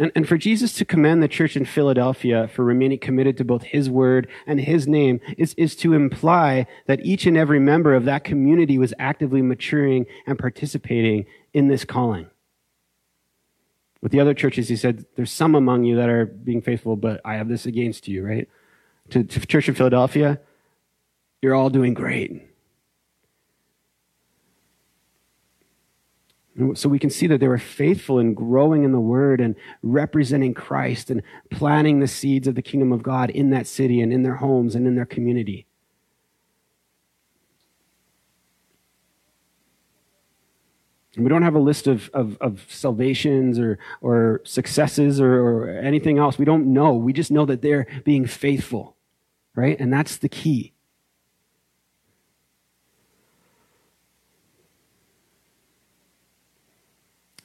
And, 0.00 0.10
and 0.16 0.26
for 0.26 0.38
Jesus 0.38 0.72
to 0.74 0.86
commend 0.86 1.22
the 1.22 1.28
church 1.28 1.56
in 1.56 1.66
Philadelphia 1.66 2.48
for 2.48 2.64
remaining 2.64 2.98
committed 2.98 3.36
to 3.36 3.44
both 3.44 3.62
his 3.62 3.90
word 3.90 4.28
and 4.46 4.58
his 4.58 4.88
name 4.88 5.20
is, 5.36 5.52
is 5.58 5.76
to 5.76 5.92
imply 5.92 6.66
that 6.86 7.04
each 7.04 7.26
and 7.26 7.36
every 7.36 7.60
member 7.60 7.94
of 7.94 8.06
that 8.06 8.24
community 8.24 8.78
was 8.78 8.94
actively 8.98 9.42
maturing 9.42 10.06
and 10.26 10.38
participating 10.38 11.26
in 11.52 11.68
this 11.68 11.84
calling. 11.84 12.30
With 14.00 14.10
the 14.10 14.20
other 14.20 14.32
churches, 14.32 14.70
he 14.70 14.76
said, 14.76 15.04
There's 15.16 15.30
some 15.30 15.54
among 15.54 15.84
you 15.84 15.96
that 15.96 16.08
are 16.08 16.24
being 16.24 16.62
faithful, 16.62 16.96
but 16.96 17.20
I 17.22 17.34
have 17.34 17.48
this 17.48 17.66
against 17.66 18.08
you, 18.08 18.26
right? 18.26 18.48
To, 19.10 19.22
to 19.22 19.46
church 19.46 19.68
in 19.68 19.74
Philadelphia, 19.74 20.40
you're 21.42 21.54
all 21.54 21.68
doing 21.68 21.92
great. 21.92 22.49
So 26.74 26.88
we 26.88 26.98
can 26.98 27.10
see 27.10 27.26
that 27.26 27.38
they 27.38 27.48
were 27.48 27.58
faithful 27.58 28.18
in 28.18 28.34
growing 28.34 28.84
in 28.84 28.92
the 28.92 29.00
word 29.00 29.40
and 29.40 29.54
representing 29.82 30.54
Christ 30.54 31.10
and 31.10 31.22
planting 31.50 32.00
the 32.00 32.08
seeds 32.08 32.46
of 32.46 32.54
the 32.54 32.62
kingdom 32.62 32.92
of 32.92 33.02
God 33.02 33.30
in 33.30 33.50
that 33.50 33.66
city 33.66 34.00
and 34.00 34.12
in 34.12 34.22
their 34.22 34.36
homes 34.36 34.74
and 34.74 34.86
in 34.86 34.94
their 34.94 35.06
community. 35.06 35.66
And 41.16 41.24
we 41.24 41.28
don't 41.28 41.42
have 41.42 41.54
a 41.54 41.60
list 41.60 41.86
of, 41.86 42.08
of, 42.14 42.36
of 42.40 42.64
salvations 42.68 43.58
or, 43.58 43.78
or 44.00 44.40
successes 44.44 45.20
or, 45.20 45.34
or 45.34 45.68
anything 45.68 46.18
else. 46.18 46.38
We 46.38 46.44
don't 46.44 46.72
know. 46.72 46.94
We 46.94 47.12
just 47.12 47.30
know 47.30 47.44
that 47.46 47.62
they're 47.62 47.86
being 48.04 48.26
faithful, 48.26 48.96
right? 49.54 49.78
And 49.80 49.92
that's 49.92 50.16
the 50.16 50.28
key. 50.28 50.72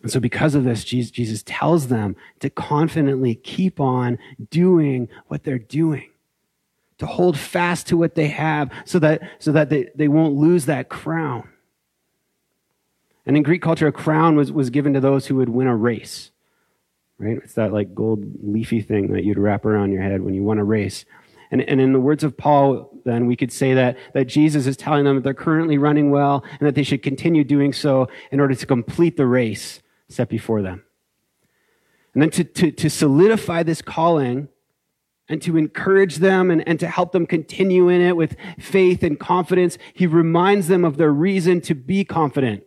And 0.06 0.12
so, 0.12 0.20
because 0.20 0.54
of 0.54 0.66
this, 0.66 0.84
Jesus 0.84 1.42
tells 1.48 1.88
them 1.88 2.16
to 2.40 2.52
confidently 2.52 3.34
keep 3.34 3.80
on 3.80 4.20
doing 4.52 5.10
what 5.30 5.44
they're 5.44 5.58
doing, 5.58 6.12
to 7.00 7.08
hold 7.08 7.40
fast 7.40 7.88
to 7.88 7.98
what 7.98 8.14
they 8.14 8.28
have 8.28 8.72
so 8.86 9.00
that, 9.00 9.24
so 9.40 9.52
that 9.54 9.72
they, 9.72 9.90
they 9.96 10.08
won't 10.08 10.36
lose 10.36 10.68
that 10.68 10.90
crown. 10.90 11.50
And 13.26 13.36
in 13.36 13.42
Greek 13.42 13.64
culture, 13.64 13.88
a 13.88 13.92
crown 13.92 14.36
was, 14.36 14.52
was 14.52 14.70
given 14.70 14.94
to 14.94 15.00
those 15.00 15.26
who 15.26 15.38
would 15.38 15.50
win 15.50 15.66
a 15.66 15.76
race, 15.76 16.30
right? 17.18 17.40
It's 17.44 17.56
that 17.56 17.74
like 17.74 17.96
gold 17.96 18.26
leafy 18.44 18.82
thing 18.82 19.12
that 19.12 19.24
you'd 19.24 19.40
wrap 19.40 19.66
around 19.66 19.92
your 19.92 20.04
head 20.04 20.22
when 20.22 20.36
you 20.36 20.44
won 20.44 20.60
a 20.60 20.64
race. 20.64 21.04
And, 21.50 21.64
and 21.64 21.82
in 21.82 21.94
the 21.94 22.00
words 22.00 22.24
of 22.24 22.38
Paul, 22.38 22.96
then 23.06 23.26
we 23.26 23.36
could 23.36 23.52
say 23.52 23.74
that, 23.74 23.98
that 24.14 24.26
Jesus 24.26 24.68
is 24.68 24.78
telling 24.78 25.04
them 25.04 25.16
that 25.16 25.24
they're 25.24 25.34
currently 25.34 25.80
running 25.80 26.12
well 26.12 26.44
and 26.60 26.68
that 26.68 26.76
they 26.76 26.84
should 26.84 27.02
continue 27.02 27.44
doing 27.44 27.74
so 27.74 28.08
in 28.32 28.40
order 28.40 28.54
to 28.54 28.66
complete 28.68 29.18
the 29.18 29.26
race 29.26 29.82
set 30.10 30.30
before 30.30 30.62
them. 30.62 30.84
And 32.14 32.22
then 32.22 32.30
to, 32.32 32.44
to, 32.44 32.72
to 32.72 32.90
solidify 32.90 33.64
this 33.64 33.82
calling 33.82 34.48
and 35.28 35.42
to 35.42 35.58
encourage 35.58 36.18
them 36.18 36.50
and, 36.52 36.66
and 36.68 36.80
to 36.80 36.88
help 36.88 37.12
them 37.12 37.26
continue 37.26 37.90
in 37.90 38.02
it 38.02 38.16
with 38.16 38.38
faith 38.60 39.04
and 39.04 39.20
confidence, 39.20 39.78
he 39.94 40.08
reminds 40.08 40.68
them 40.68 40.86
of 40.86 40.98
their 40.98 41.12
reason 41.12 41.62
to 41.62 41.76
be 41.76 42.06
confident. 42.06 42.64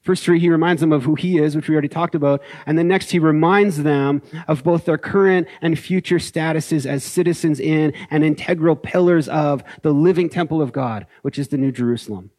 First 0.00 0.22
three, 0.22 0.38
he 0.38 0.48
reminds 0.48 0.80
them 0.80 0.92
of 0.92 1.02
who 1.02 1.16
he 1.16 1.38
is, 1.38 1.56
which 1.56 1.68
we 1.68 1.74
already 1.74 1.88
talked 1.88 2.14
about. 2.14 2.40
And 2.64 2.78
then 2.78 2.86
next, 2.86 3.10
he 3.10 3.18
reminds 3.18 3.82
them 3.82 4.22
of 4.46 4.62
both 4.62 4.84
their 4.84 4.98
current 4.98 5.48
and 5.60 5.76
future 5.76 6.18
statuses 6.18 6.86
as 6.86 7.02
citizens 7.02 7.58
in 7.58 7.92
and 8.08 8.22
integral 8.22 8.76
pillars 8.76 9.28
of 9.28 9.64
the 9.82 9.92
living 9.92 10.28
temple 10.28 10.62
of 10.62 10.72
God, 10.72 11.08
which 11.22 11.40
is 11.40 11.48
the 11.48 11.58
New 11.58 11.72
Jerusalem. 11.72 12.30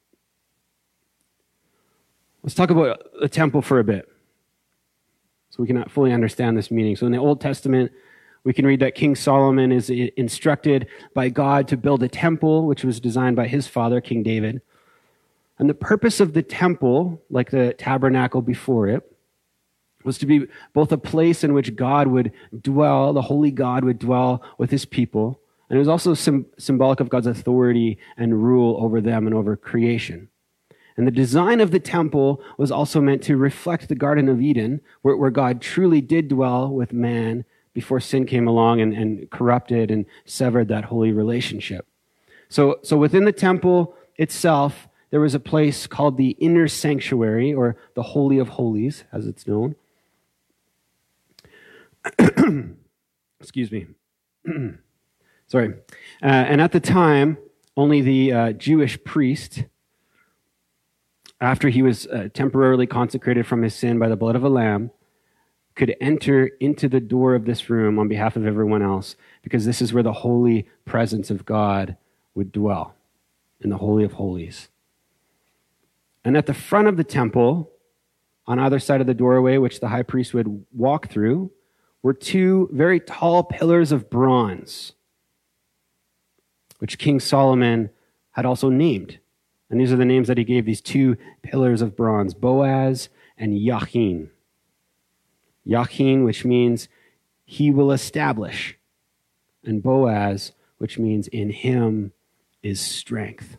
Let's 2.44 2.56
talk 2.56 2.70
about 2.70 3.04
the 3.20 3.28
temple 3.28 3.62
for 3.62 3.80
a 3.80 3.84
bit 3.84 4.08
so 5.50 5.62
we 5.62 5.68
can 5.68 5.84
fully 5.86 6.14
understand 6.14 6.58
this 6.58 6.72
meaning. 6.72 6.96
So 6.96 7.06
in 7.06 7.12
the 7.12 7.18
Old 7.18 7.42
Testament, 7.42 7.92
we 8.44 8.54
can 8.54 8.66
read 8.66 8.80
that 8.80 8.96
King 8.96 9.16
Solomon 9.16 9.72
is 9.72 9.90
instructed 9.90 10.88
by 11.14 11.30
God 11.30 11.68
to 11.70 11.78
build 11.78 12.04
a 12.04 12.08
temple, 12.08 12.66
which 12.66 12.84
was 12.84 13.00
designed 13.00 13.36
by 13.36 13.48
his 13.48 13.68
father, 13.68 14.00
King 14.00 14.24
David. 14.24 14.62
And 15.60 15.70
the 15.70 15.74
purpose 15.74 16.20
of 16.20 16.34
the 16.34 16.44
temple, 16.44 17.22
like 17.30 17.50
the 17.50 17.74
tabernacle 17.74 18.42
before 18.42 18.88
it, 18.88 19.12
was 20.04 20.18
to 20.20 20.26
be 20.26 20.46
both 20.74 20.92
a 20.92 20.98
place 20.98 21.44
in 21.44 21.54
which 21.54 21.76
God 21.76 22.08
would 22.08 22.32
dwell, 22.62 23.12
the 23.12 23.24
holy 23.24 23.52
God 23.52 23.84
would 23.84 24.00
dwell 24.00 24.42
with 24.58 24.72
his 24.72 24.86
people, 24.86 25.42
and 25.70 25.76
it 25.76 25.80
was 25.80 25.90
also 25.90 26.14
symbolic 26.14 27.02
of 27.02 27.10
God's 27.10 27.28
authority 27.28 27.98
and 28.16 28.42
rule 28.42 28.78
over 28.80 29.02
them 29.02 29.26
and 29.26 29.36
over 29.36 29.58
creation. 29.58 30.30
And 30.98 31.06
the 31.06 31.12
design 31.12 31.62
of 31.62 31.70
the 31.72 31.80
temple 31.80 32.42
was 32.58 32.72
also 32.72 33.00
meant 33.00 33.22
to 33.24 33.38
reflect 33.38 33.88
the 33.88 33.96
Garden 33.96 34.28
of 34.28 34.42
Eden, 34.42 34.82
where, 35.04 35.16
where 35.16 35.30
God 35.30 35.62
truly 35.62 36.02
did 36.02 36.28
dwell 36.28 36.70
with 36.70 36.92
man 36.92 37.46
before 37.74 38.00
sin 38.00 38.26
came 38.26 38.48
along 38.48 38.82
and, 38.82 38.94
and 38.94 39.30
corrupted 39.30 39.92
and 39.92 40.08
severed 40.26 40.68
that 40.70 40.86
holy 40.86 41.12
relationship. 41.12 41.86
So, 42.50 42.80
so 42.82 42.98
within 42.98 43.26
the 43.26 43.32
temple 43.32 43.96
itself, 44.16 44.88
there 45.12 45.20
was 45.20 45.36
a 45.36 45.40
place 45.40 45.86
called 45.88 46.18
the 46.18 46.32
inner 46.32 46.68
sanctuary, 46.68 47.54
or 47.54 47.78
the 47.94 48.04
Holy 48.04 48.40
of 48.40 48.50
Holies, 48.50 49.04
as 49.12 49.26
it's 49.26 49.48
known. 49.48 49.76
Excuse 53.40 53.72
me. 53.72 53.88
Sorry. 55.48 55.74
Uh, 56.22 56.26
and 56.26 56.60
at 56.60 56.72
the 56.72 56.80
time, 56.80 57.38
only 57.78 58.02
the 58.02 58.34
uh, 58.34 58.52
Jewish 58.54 59.02
priest, 59.04 59.64
after 61.40 61.70
he 61.70 61.82
was 61.82 62.08
uh, 62.08 62.30
temporarily 62.34 62.88
consecrated 62.88 63.46
from 63.46 63.62
his 63.62 63.76
sin 63.76 64.00
by 64.00 64.10
the 64.10 64.16
blood 64.16 64.36
of 64.36 64.44
a 64.44 64.50
lamb, 64.50 64.92
could 65.76 65.96
enter 66.02 66.48
into 66.60 66.90
the 66.90 67.00
door 67.00 67.36
of 67.36 67.46
this 67.46 67.70
room 67.70 68.00
on 68.00 68.08
behalf 68.08 68.36
of 68.36 68.46
everyone 68.46 68.82
else, 68.82 69.16
because 69.44 69.66
this 69.66 69.82
is 69.82 69.94
where 69.94 70.04
the 70.04 70.12
holy 70.12 70.68
presence 70.86 71.30
of 71.30 71.46
God 71.46 71.96
would 72.34 72.52
dwell, 72.52 72.96
in 73.62 73.70
the 73.70 73.78
Holy 73.78 74.04
of 74.04 74.14
Holies. 74.14 74.70
And 76.26 76.36
at 76.36 76.48
the 76.48 76.54
front 76.54 76.88
of 76.88 76.98
the 76.98 77.04
temple, 77.04 77.72
on 78.48 78.58
either 78.58 78.80
side 78.80 79.02
of 79.02 79.08
the 79.08 79.14
doorway, 79.14 79.58
which 79.58 79.80
the 79.80 79.90
high 79.90 80.04
priest 80.04 80.34
would 80.34 80.66
walk 80.74 81.10
through, 81.10 81.52
were 82.02 82.14
two 82.14 82.70
very 82.72 83.00
tall 83.00 83.44
pillars 83.44 83.92
of 83.92 84.10
bronze, 84.10 84.94
which 86.80 86.98
King 86.98 87.20
Solomon 87.20 87.90
had 88.32 88.46
also 88.46 88.70
named. 88.70 89.20
And 89.70 89.80
these 89.80 89.92
are 89.92 89.98
the 89.98 90.06
names 90.06 90.28
that 90.28 90.38
he 90.38 90.44
gave 90.44 90.66
these 90.66 90.82
two 90.82 91.18
pillars 91.42 91.82
of 91.82 91.96
bronze 91.96 92.34
Boaz 92.34 93.10
and 93.38 93.54
Yachin. 93.54 94.30
Yachin, 95.68 96.24
which 96.24 96.46
means 96.46 96.88
he 97.46 97.72
will 97.72 97.92
establish, 97.92 98.78
and 99.64 99.84
Boaz, 99.84 100.54
which 100.78 100.98
means 100.98 101.28
in 101.28 101.50
him 101.50 102.14
is 102.64 102.80
strength. 102.80 103.58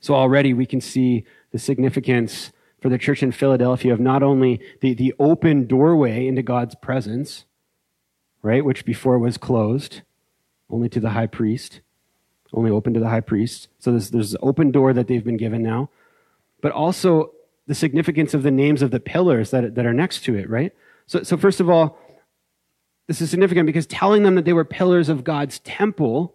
So 0.00 0.14
already 0.14 0.52
we 0.52 0.66
can 0.66 0.80
see 0.80 1.24
the 1.52 1.58
significance 1.58 2.52
for 2.80 2.88
the 2.88 2.98
church 2.98 3.22
in 3.22 3.30
Philadelphia 3.30 3.92
of 3.92 4.00
not 4.00 4.22
only 4.22 4.60
the, 4.80 4.94
the 4.94 5.14
open 5.18 5.66
doorway 5.66 6.26
into 6.26 6.42
God's 6.42 6.74
presence, 6.74 7.44
right, 8.42 8.64
which 8.64 8.84
before 8.84 9.18
was 9.18 9.38
closed 9.38 10.02
only 10.68 10.88
to 10.88 10.98
the 10.98 11.10
high 11.10 11.28
priest, 11.28 11.80
only 12.52 12.70
open 12.70 12.94
to 12.94 13.00
the 13.00 13.08
high 13.08 13.20
priest. 13.20 13.68
So 13.78 13.90
there's, 13.90 14.10
there's 14.10 14.34
an 14.34 14.40
open 14.42 14.70
door 14.70 14.92
that 14.92 15.08
they've 15.08 15.24
been 15.24 15.36
given 15.36 15.62
now, 15.62 15.90
but 16.60 16.72
also 16.72 17.32
the 17.66 17.74
significance 17.74 18.34
of 18.34 18.42
the 18.42 18.50
names 18.50 18.82
of 18.82 18.90
the 18.90 19.00
pillars 19.00 19.50
that, 19.50 19.74
that 19.74 19.86
are 19.86 19.94
next 19.94 20.24
to 20.24 20.34
it, 20.36 20.50
right? 20.50 20.72
So, 21.06 21.22
so 21.22 21.36
first 21.36 21.60
of 21.60 21.70
all, 21.70 21.98
this 23.08 23.20
is 23.20 23.30
significant 23.30 23.66
because 23.66 23.86
telling 23.86 24.22
them 24.22 24.34
that 24.36 24.44
they 24.44 24.52
were 24.52 24.64
pillars 24.64 25.08
of 25.08 25.24
God's 25.24 25.58
temple 25.60 26.34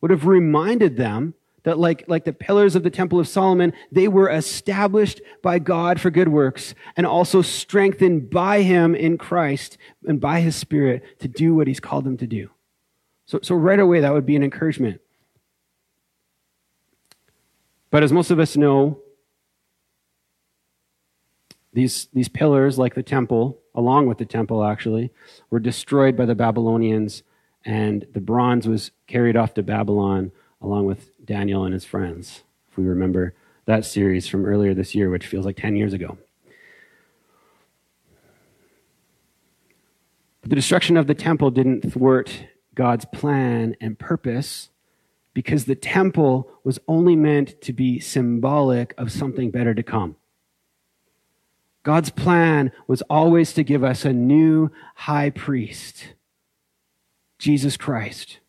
would 0.00 0.10
have 0.10 0.26
reminded 0.26 0.96
them 0.96 1.34
that 1.64 1.78
like, 1.78 2.04
like 2.08 2.24
the 2.24 2.32
pillars 2.32 2.76
of 2.76 2.82
the 2.82 2.90
temple 2.90 3.20
of 3.20 3.28
solomon 3.28 3.72
they 3.92 4.08
were 4.08 4.30
established 4.30 5.20
by 5.42 5.58
god 5.58 6.00
for 6.00 6.10
good 6.10 6.28
works 6.28 6.74
and 6.96 7.06
also 7.06 7.42
strengthened 7.42 8.30
by 8.30 8.62
him 8.62 8.94
in 8.94 9.18
christ 9.18 9.76
and 10.06 10.20
by 10.20 10.40
his 10.40 10.56
spirit 10.56 11.02
to 11.18 11.28
do 11.28 11.54
what 11.54 11.66
he's 11.66 11.80
called 11.80 12.04
them 12.04 12.16
to 12.16 12.26
do 12.26 12.48
so, 13.26 13.38
so 13.42 13.54
right 13.54 13.80
away 13.80 14.00
that 14.00 14.12
would 14.12 14.24
be 14.24 14.36
an 14.36 14.42
encouragement 14.42 15.00
but 17.90 18.02
as 18.02 18.12
most 18.12 18.30
of 18.30 18.38
us 18.38 18.56
know 18.56 18.98
these, 21.72 22.08
these 22.12 22.28
pillars 22.28 22.78
like 22.78 22.94
the 22.94 23.02
temple 23.02 23.58
along 23.74 24.06
with 24.06 24.18
the 24.18 24.24
temple 24.24 24.64
actually 24.64 25.10
were 25.50 25.60
destroyed 25.60 26.16
by 26.16 26.26
the 26.26 26.34
babylonians 26.34 27.22
and 27.64 28.06
the 28.12 28.20
bronze 28.20 28.66
was 28.66 28.90
carried 29.06 29.36
off 29.36 29.54
to 29.54 29.62
babylon 29.62 30.32
along 30.60 30.86
with 30.86 31.10
Daniel 31.24 31.64
and 31.64 31.72
his 31.72 31.84
friends, 31.84 32.42
if 32.70 32.76
we 32.76 32.84
remember 32.84 33.34
that 33.66 33.84
series 33.84 34.26
from 34.26 34.44
earlier 34.44 34.74
this 34.74 34.94
year, 34.94 35.10
which 35.10 35.26
feels 35.26 35.44
like 35.44 35.56
10 35.56 35.76
years 35.76 35.92
ago. 35.92 36.18
But 40.40 40.50
the 40.50 40.56
destruction 40.56 40.96
of 40.96 41.06
the 41.06 41.14
temple 41.14 41.50
didn't 41.50 41.92
thwart 41.92 42.44
God's 42.74 43.04
plan 43.04 43.76
and 43.80 43.98
purpose 43.98 44.70
because 45.38 45.66
the 45.66 45.76
temple 45.76 46.50
was 46.64 46.80
only 46.88 47.14
meant 47.14 47.60
to 47.60 47.72
be 47.72 48.00
symbolic 48.00 48.92
of 48.98 49.12
something 49.12 49.52
better 49.52 49.72
to 49.72 49.84
come. 49.84 50.16
God's 51.84 52.10
plan 52.10 52.72
was 52.88 53.02
always 53.02 53.52
to 53.52 53.62
give 53.62 53.84
us 53.84 54.04
a 54.04 54.12
new 54.12 54.72
high 54.96 55.30
priest, 55.30 56.14
Jesus 57.38 57.76
Christ, 57.76 58.40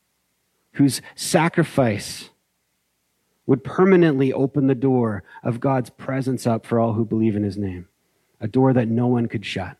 whose 0.71 0.99
sacrifice 1.13 2.31
would 3.45 3.63
permanently 3.63 4.33
open 4.33 4.65
the 4.65 4.73
door 4.73 5.21
of 5.43 5.59
God's 5.59 5.91
presence 5.91 6.47
up 6.47 6.65
for 6.65 6.79
all 6.79 6.93
who 6.93 7.05
believe 7.05 7.35
in 7.35 7.43
his 7.43 7.55
name, 7.55 7.87
a 8.41 8.47
door 8.47 8.73
that 8.73 8.87
no 8.87 9.05
one 9.05 9.27
could 9.27 9.45
shut. 9.45 9.77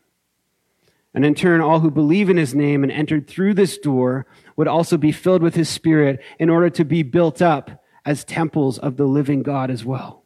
And 1.12 1.24
in 1.24 1.34
turn, 1.34 1.60
all 1.60 1.80
who 1.80 1.90
believe 1.90 2.30
in 2.30 2.36
his 2.36 2.54
name 2.54 2.82
and 2.82 2.92
entered 2.92 3.26
through 3.26 3.54
this 3.54 3.78
door 3.78 4.26
would 4.56 4.68
also 4.68 4.96
be 4.96 5.10
filled 5.10 5.42
with 5.42 5.54
his 5.54 5.68
spirit 5.68 6.20
in 6.38 6.48
order 6.48 6.70
to 6.70 6.84
be 6.84 7.02
built 7.02 7.42
up 7.42 7.82
as 8.04 8.24
temples 8.24 8.78
of 8.78 8.96
the 8.96 9.06
living 9.06 9.42
God 9.42 9.70
as 9.70 9.84
well. 9.84 10.24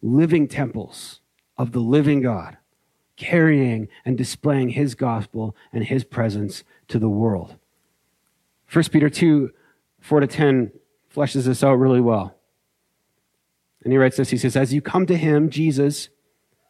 Living 0.00 0.46
temples 0.46 1.20
of 1.56 1.72
the 1.72 1.80
living 1.80 2.22
God, 2.22 2.56
carrying 3.16 3.88
and 4.04 4.16
displaying 4.16 4.70
his 4.70 4.94
gospel 4.94 5.56
and 5.72 5.84
his 5.84 6.04
presence 6.04 6.62
to 6.86 7.00
the 7.00 7.08
world. 7.08 7.56
1 8.72 8.84
Peter 8.84 9.10
2, 9.10 9.50
4 10.00 10.20
to 10.20 10.26
10 10.26 10.72
fleshes 11.12 11.44
this 11.44 11.64
out 11.64 11.74
really 11.74 12.00
well. 12.00 12.36
And 13.82 13.92
he 13.92 13.98
writes 13.98 14.16
this 14.16 14.30
He 14.30 14.38
says, 14.38 14.56
As 14.56 14.72
you 14.72 14.80
come 14.80 15.06
to 15.06 15.16
him, 15.16 15.50
Jesus, 15.50 16.10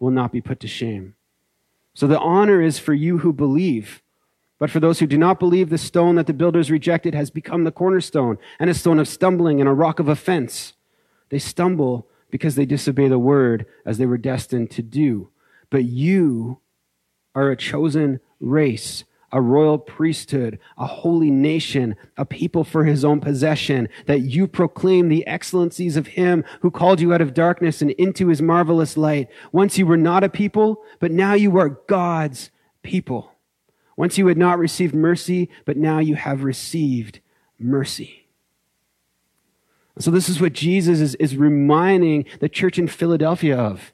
will 0.00 0.10
not 0.10 0.32
be 0.32 0.40
put 0.40 0.58
to 0.60 0.66
shame. 0.66 1.14
So 1.94 2.06
the 2.06 2.18
honor 2.18 2.60
is 2.60 2.78
for 2.78 2.94
you 2.94 3.18
who 3.18 3.32
believe. 3.32 4.02
But 4.58 4.70
for 4.70 4.80
those 4.80 4.98
who 4.98 5.06
do 5.06 5.16
not 5.16 5.38
believe, 5.38 5.70
the 5.70 5.78
stone 5.78 6.16
that 6.16 6.26
the 6.26 6.32
builders 6.32 6.70
rejected 6.70 7.14
has 7.14 7.30
become 7.30 7.64
the 7.64 7.72
cornerstone 7.72 8.38
and 8.58 8.68
a 8.68 8.74
stone 8.74 8.98
of 8.98 9.08
stumbling 9.08 9.60
and 9.60 9.68
a 9.68 9.72
rock 9.72 10.00
of 10.00 10.08
offense. 10.08 10.74
They 11.28 11.38
stumble 11.38 12.08
because 12.30 12.54
they 12.56 12.66
disobey 12.66 13.08
the 13.08 13.18
word 13.18 13.66
as 13.84 13.98
they 13.98 14.06
were 14.06 14.18
destined 14.18 14.70
to 14.72 14.82
do. 14.82 15.30
But 15.70 15.84
you 15.84 16.58
are 17.34 17.50
a 17.50 17.56
chosen 17.56 18.20
race 18.40 19.04
a 19.32 19.40
royal 19.40 19.78
priesthood, 19.78 20.58
a 20.76 20.86
holy 20.86 21.30
nation, 21.30 21.96
a 22.16 22.24
people 22.24 22.64
for 22.64 22.84
his 22.84 23.04
own 23.04 23.20
possession, 23.20 23.88
that 24.06 24.20
you 24.20 24.46
proclaim 24.46 25.08
the 25.08 25.26
excellencies 25.26 25.96
of 25.96 26.08
him 26.08 26.44
who 26.60 26.70
called 26.70 27.00
you 27.00 27.12
out 27.14 27.20
of 27.20 27.34
darkness 27.34 27.80
and 27.80 27.90
into 27.92 28.28
his 28.28 28.42
marvelous 28.42 28.96
light. 28.96 29.28
Once 29.52 29.78
you 29.78 29.86
were 29.86 29.96
not 29.96 30.24
a 30.24 30.28
people, 30.28 30.82
but 30.98 31.10
now 31.12 31.34
you 31.34 31.58
are 31.58 31.80
God's 31.86 32.50
people. 32.82 33.32
Once 33.96 34.16
you 34.18 34.26
had 34.26 34.38
not 34.38 34.58
received 34.58 34.94
mercy, 34.94 35.50
but 35.64 35.76
now 35.76 35.98
you 35.98 36.14
have 36.14 36.42
received 36.42 37.20
mercy. 37.58 38.26
So 39.98 40.10
this 40.10 40.28
is 40.28 40.40
what 40.40 40.54
Jesus 40.54 41.00
is, 41.00 41.14
is 41.16 41.36
reminding 41.36 42.24
the 42.40 42.48
church 42.48 42.78
in 42.78 42.88
Philadelphia 42.88 43.56
of. 43.56 43.92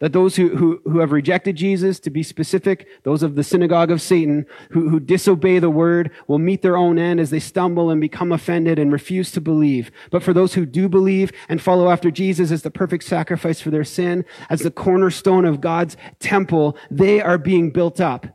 That 0.00 0.12
those 0.12 0.36
who, 0.36 0.56
who, 0.56 0.80
who 0.84 1.00
have 1.00 1.10
rejected 1.10 1.56
Jesus, 1.56 1.98
to 2.00 2.10
be 2.10 2.22
specific, 2.22 2.86
those 3.02 3.24
of 3.24 3.34
the 3.34 3.42
synagogue 3.42 3.90
of 3.90 4.00
Satan, 4.00 4.46
who, 4.70 4.88
who 4.88 5.00
disobey 5.00 5.58
the 5.58 5.70
word, 5.70 6.12
will 6.28 6.38
meet 6.38 6.62
their 6.62 6.76
own 6.76 6.98
end 6.98 7.18
as 7.18 7.30
they 7.30 7.40
stumble 7.40 7.90
and 7.90 8.00
become 8.00 8.30
offended 8.30 8.78
and 8.78 8.92
refuse 8.92 9.32
to 9.32 9.40
believe. 9.40 9.90
But 10.12 10.22
for 10.22 10.32
those 10.32 10.54
who 10.54 10.66
do 10.66 10.88
believe 10.88 11.32
and 11.48 11.60
follow 11.60 11.90
after 11.90 12.12
Jesus 12.12 12.52
as 12.52 12.62
the 12.62 12.70
perfect 12.70 13.04
sacrifice 13.04 13.60
for 13.60 13.70
their 13.70 13.82
sin, 13.82 14.24
as 14.48 14.60
the 14.60 14.70
cornerstone 14.70 15.44
of 15.44 15.60
God's 15.60 15.96
temple, 16.20 16.76
they 16.90 17.20
are 17.20 17.38
being 17.38 17.70
built 17.70 18.00
up 18.00 18.26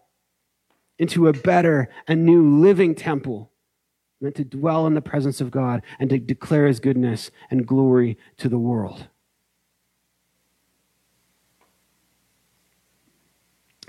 into 0.99 1.27
a 1.27 1.33
better 1.33 1.89
and 2.07 2.25
new 2.25 2.59
living 2.59 2.93
temple 2.93 3.51
meant 4.23 4.35
to 4.35 4.43
dwell 4.43 4.87
in 4.87 4.93
the 4.93 5.01
presence 5.01 5.41
of 5.41 5.51
God 5.51 5.81
and 5.99 6.09
to 6.09 6.17
declare 6.17 6.65
his 6.65 6.79
goodness 6.79 7.29
and 7.51 7.67
glory 7.67 8.17
to 8.37 8.47
the 8.47 8.57
world. 8.57 9.07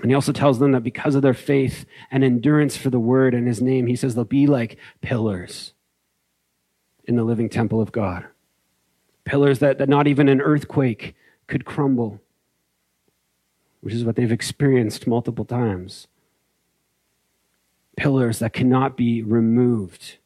And 0.01 0.11
he 0.11 0.15
also 0.15 0.31
tells 0.31 0.59
them 0.59 0.73
that 0.73 0.83
because 0.83 1.15
of 1.15 1.21
their 1.21 1.33
faith 1.33 1.85
and 2.11 2.23
endurance 2.23 2.75
for 2.75 2.89
the 2.89 2.99
word 2.99 3.33
and 3.33 3.47
his 3.47 3.61
name, 3.61 3.87
he 3.87 3.95
says 3.95 4.15
they'll 4.15 4.25
be 4.25 4.47
like 4.47 4.77
pillars 5.01 5.73
in 7.05 7.15
the 7.15 7.23
living 7.23 7.49
temple 7.49 7.81
of 7.81 7.91
God. 7.91 8.25
Pillars 9.23 9.59
that, 9.59 9.77
that 9.77 9.89
not 9.89 10.07
even 10.07 10.27
an 10.27 10.41
earthquake 10.41 11.15
could 11.47 11.65
crumble, 11.65 12.19
which 13.81 13.93
is 13.93 14.03
what 14.03 14.15
they've 14.15 14.31
experienced 14.31 15.07
multiple 15.07 15.45
times. 15.45 16.07
Pillars 17.95 18.39
that 18.39 18.53
cannot 18.53 18.97
be 18.97 19.23
removed. 19.23 20.17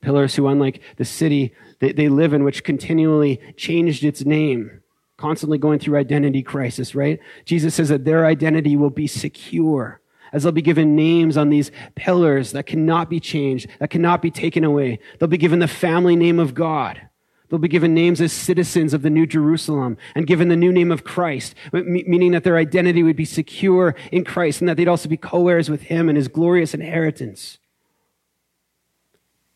Pillars 0.00 0.36
who, 0.36 0.46
unlike 0.46 0.80
the 0.96 1.04
city 1.04 1.52
they, 1.80 1.92
they 1.92 2.08
live 2.08 2.32
in, 2.32 2.44
which 2.44 2.64
continually 2.64 3.40
changed 3.56 4.04
its 4.04 4.24
name, 4.24 4.80
constantly 5.16 5.58
going 5.58 5.78
through 5.78 5.96
identity 5.96 6.42
crisis, 6.42 6.94
right? 6.94 7.18
Jesus 7.44 7.74
says 7.74 7.88
that 7.88 8.04
their 8.04 8.26
identity 8.26 8.76
will 8.76 8.90
be 8.90 9.06
secure 9.06 10.00
as 10.32 10.42
they'll 10.42 10.52
be 10.52 10.62
given 10.62 10.96
names 10.96 11.36
on 11.36 11.48
these 11.48 11.70
pillars 11.94 12.52
that 12.52 12.66
cannot 12.66 13.08
be 13.08 13.20
changed, 13.20 13.68
that 13.78 13.90
cannot 13.90 14.20
be 14.20 14.30
taken 14.30 14.64
away. 14.64 14.98
They'll 15.18 15.28
be 15.28 15.38
given 15.38 15.60
the 15.60 15.68
family 15.68 16.16
name 16.16 16.38
of 16.38 16.54
God. 16.54 17.00
They'll 17.48 17.60
be 17.60 17.68
given 17.68 17.94
names 17.94 18.20
as 18.20 18.32
citizens 18.32 18.92
of 18.92 19.02
the 19.02 19.10
New 19.10 19.24
Jerusalem 19.24 19.96
and 20.16 20.26
given 20.26 20.48
the 20.48 20.56
new 20.56 20.72
name 20.72 20.90
of 20.90 21.04
Christ, 21.04 21.54
meaning 21.72 22.32
that 22.32 22.42
their 22.42 22.56
identity 22.56 23.04
would 23.04 23.16
be 23.16 23.24
secure 23.24 23.94
in 24.10 24.24
Christ 24.24 24.60
and 24.60 24.68
that 24.68 24.76
they'd 24.76 24.88
also 24.88 25.08
be 25.08 25.16
co-heirs 25.16 25.70
with 25.70 25.82
Him 25.82 26.08
and 26.08 26.18
His 26.18 26.28
glorious 26.28 26.74
inheritance. 26.74 27.58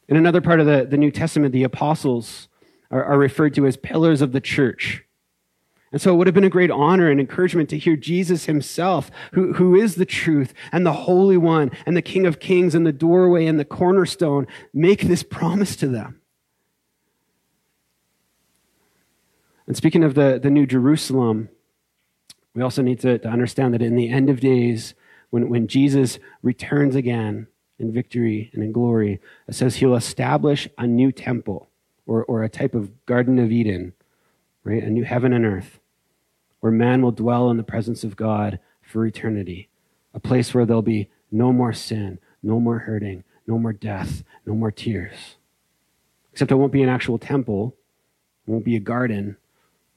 In 0.09 0.17
another 0.17 0.41
part 0.41 0.61
of 0.61 0.67
the, 0.67 0.87
the 0.89 0.97
New 0.97 1.11
Testament, 1.11 1.53
the 1.53 1.65
apostles 1.65 2.49
are, 2.93 3.05
are 3.05 3.19
referred 3.19 3.55
to 3.55 3.67
as 3.67 3.77
pillars 3.77 4.23
of 4.23 4.33
the 4.33 4.41
church. 4.41 5.05
And 5.93 6.01
so 6.01 6.15
it 6.15 6.17
would 6.17 6.29
have 6.29 6.35
been 6.35 6.45
a 6.45 6.51
great 6.51 6.71
honor 6.71 7.11
and 7.11 7.19
encouragement 7.19 7.69
to 7.71 7.79
hear 7.79 7.97
Jesus 7.97 8.45
himself, 8.45 9.11
who, 9.33 9.55
who 9.55 9.75
is 9.75 9.97
the 9.97 10.07
truth 10.07 10.55
and 10.71 10.87
the 10.87 10.93
Holy 10.93 11.37
One 11.37 11.73
and 11.85 11.97
the 11.97 12.03
King 12.03 12.27
of 12.27 12.39
Kings 12.39 12.77
and 12.77 12.87
the 12.87 12.93
doorway 12.93 13.47
and 13.47 13.59
the 13.59 13.65
cornerstone, 13.65 14.47
make 14.73 15.03
this 15.03 15.25
promise 15.25 15.75
to 15.77 15.89
them. 15.89 16.21
And 19.67 19.77
speaking 19.77 20.05
of 20.05 20.15
the, 20.15 20.39
the 20.41 20.51
New 20.51 20.67
Jerusalem, 20.67 21.49
we 22.55 22.63
also 22.63 22.83
need 22.83 23.01
to, 23.01 23.19
to 23.19 23.29
understand 23.29 23.75
that 23.75 23.83
in 23.83 23.97
the 23.97 24.11
end 24.11 24.31
of 24.31 24.41
days, 24.41 24.95
when, 25.31 25.49
when 25.49 25.67
Jesus 25.67 26.21
returns 26.43 26.95
again 26.95 27.49
in 27.81 27.93
victory 27.93 28.51
and 28.53 28.63
in 28.63 28.71
glory, 28.71 29.21
it 29.49 29.55
says 29.55 29.77
he'll 29.77 29.95
establish 29.97 30.69
a 30.79 30.87
new 30.87 31.11
temple 31.11 31.69
or, 32.07 32.25
or 32.25 32.45
a 32.45 32.49
type 32.49 32.75
of 32.75 33.07
Garden 33.07 33.41
of 33.41 33.51
Eden, 33.51 33.93
right? 34.63 34.83
A 34.83 34.91
new 34.91 35.05
heaven 35.05 35.33
and 35.33 35.45
earth 35.45 35.80
where 36.61 36.73
man 36.73 37.03
will 37.03 37.13
dwell 37.13 37.51
in 37.51 37.57
the 37.57 37.63
presence 37.63 38.05
of 38.05 38.17
God 38.17 38.59
for 38.83 39.05
eternity, 39.07 39.69
a 40.15 40.21
place 40.21 40.55
where 40.55 40.67
there'll 40.67 40.83
be 40.83 41.09
no 41.31 41.53
more 41.53 41.73
sin, 41.73 42.19
no 42.43 42.61
more 42.61 42.81
hurting, 42.81 43.25
no 43.47 43.59
more 43.59 43.73
death, 43.73 44.23
no 44.47 44.55
more 44.55 44.71
tears. 44.71 45.37
Except 46.33 46.51
it 46.51 46.57
won't 46.57 46.73
be 46.73 46.83
an 46.83 46.89
actual 46.89 47.19
temple, 47.19 47.77
it 48.47 48.51
won't 48.51 48.65
be 48.65 48.77
a 48.77 48.81
garden. 48.81 49.37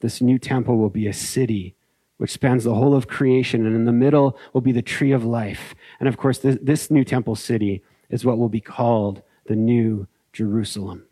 This 0.00 0.20
new 0.20 0.38
temple 0.38 0.76
will 0.76 0.90
be 0.90 1.06
a 1.06 1.12
city 1.12 1.74
which 2.16 2.30
spans 2.30 2.64
the 2.64 2.74
whole 2.74 2.94
of 2.94 3.08
creation, 3.08 3.66
and 3.66 3.74
in 3.74 3.84
the 3.84 3.92
middle 3.92 4.38
will 4.52 4.60
be 4.60 4.72
the 4.72 4.82
tree 4.82 5.12
of 5.12 5.24
life. 5.24 5.74
And 5.98 6.08
of 6.08 6.16
course, 6.16 6.38
this, 6.38 6.56
this 6.62 6.90
new 6.90 7.04
temple 7.04 7.34
city 7.34 7.82
is 8.08 8.24
what 8.24 8.38
will 8.38 8.48
be 8.48 8.60
called 8.60 9.22
the 9.46 9.56
New 9.56 10.06
Jerusalem. 10.32 11.04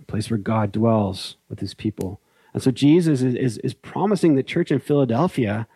A 0.00 0.04
place 0.04 0.30
where 0.30 0.38
God 0.38 0.70
dwells 0.70 1.36
with 1.48 1.60
his 1.60 1.72
people. 1.72 2.20
And 2.54 2.62
so 2.62 2.70
Jesus 2.70 3.20
is, 3.20 3.34
is, 3.34 3.58
is 3.58 3.74
promising 3.74 4.36
the 4.36 4.42
church 4.42 4.70
in 4.70 4.78
Philadelphia 4.78 5.66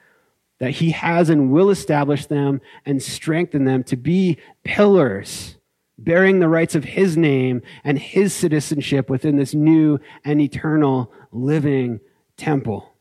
that 0.61 0.71
he 0.71 0.93
has 0.93 1.29
and 1.29 1.53
will 1.53 1.71
establish 1.71 2.27
them 2.27 2.61
and 2.87 3.03
strengthen 3.03 3.65
them 3.65 3.85
to 3.85 3.97
be 3.97 4.39
pillars 4.65 5.57
bearing 5.99 6.39
the 6.39 6.49
rights 6.49 6.77
of 6.77 6.85
his 6.85 7.17
name 7.17 7.61
and 7.83 7.99
his 7.99 8.33
citizenship 8.33 9.11
within 9.11 9.37
this 9.37 9.53
new 9.53 9.99
and 10.25 10.41
eternal 10.41 11.13
living 11.33 12.01
temple. 12.37 12.95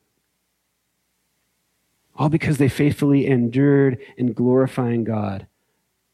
All 2.15 2.29
because 2.29 2.57
they 2.57 2.69
faithfully 2.69 3.27
endured 3.27 3.99
in 4.17 4.33
glorifying 4.33 5.03
God 5.03 5.45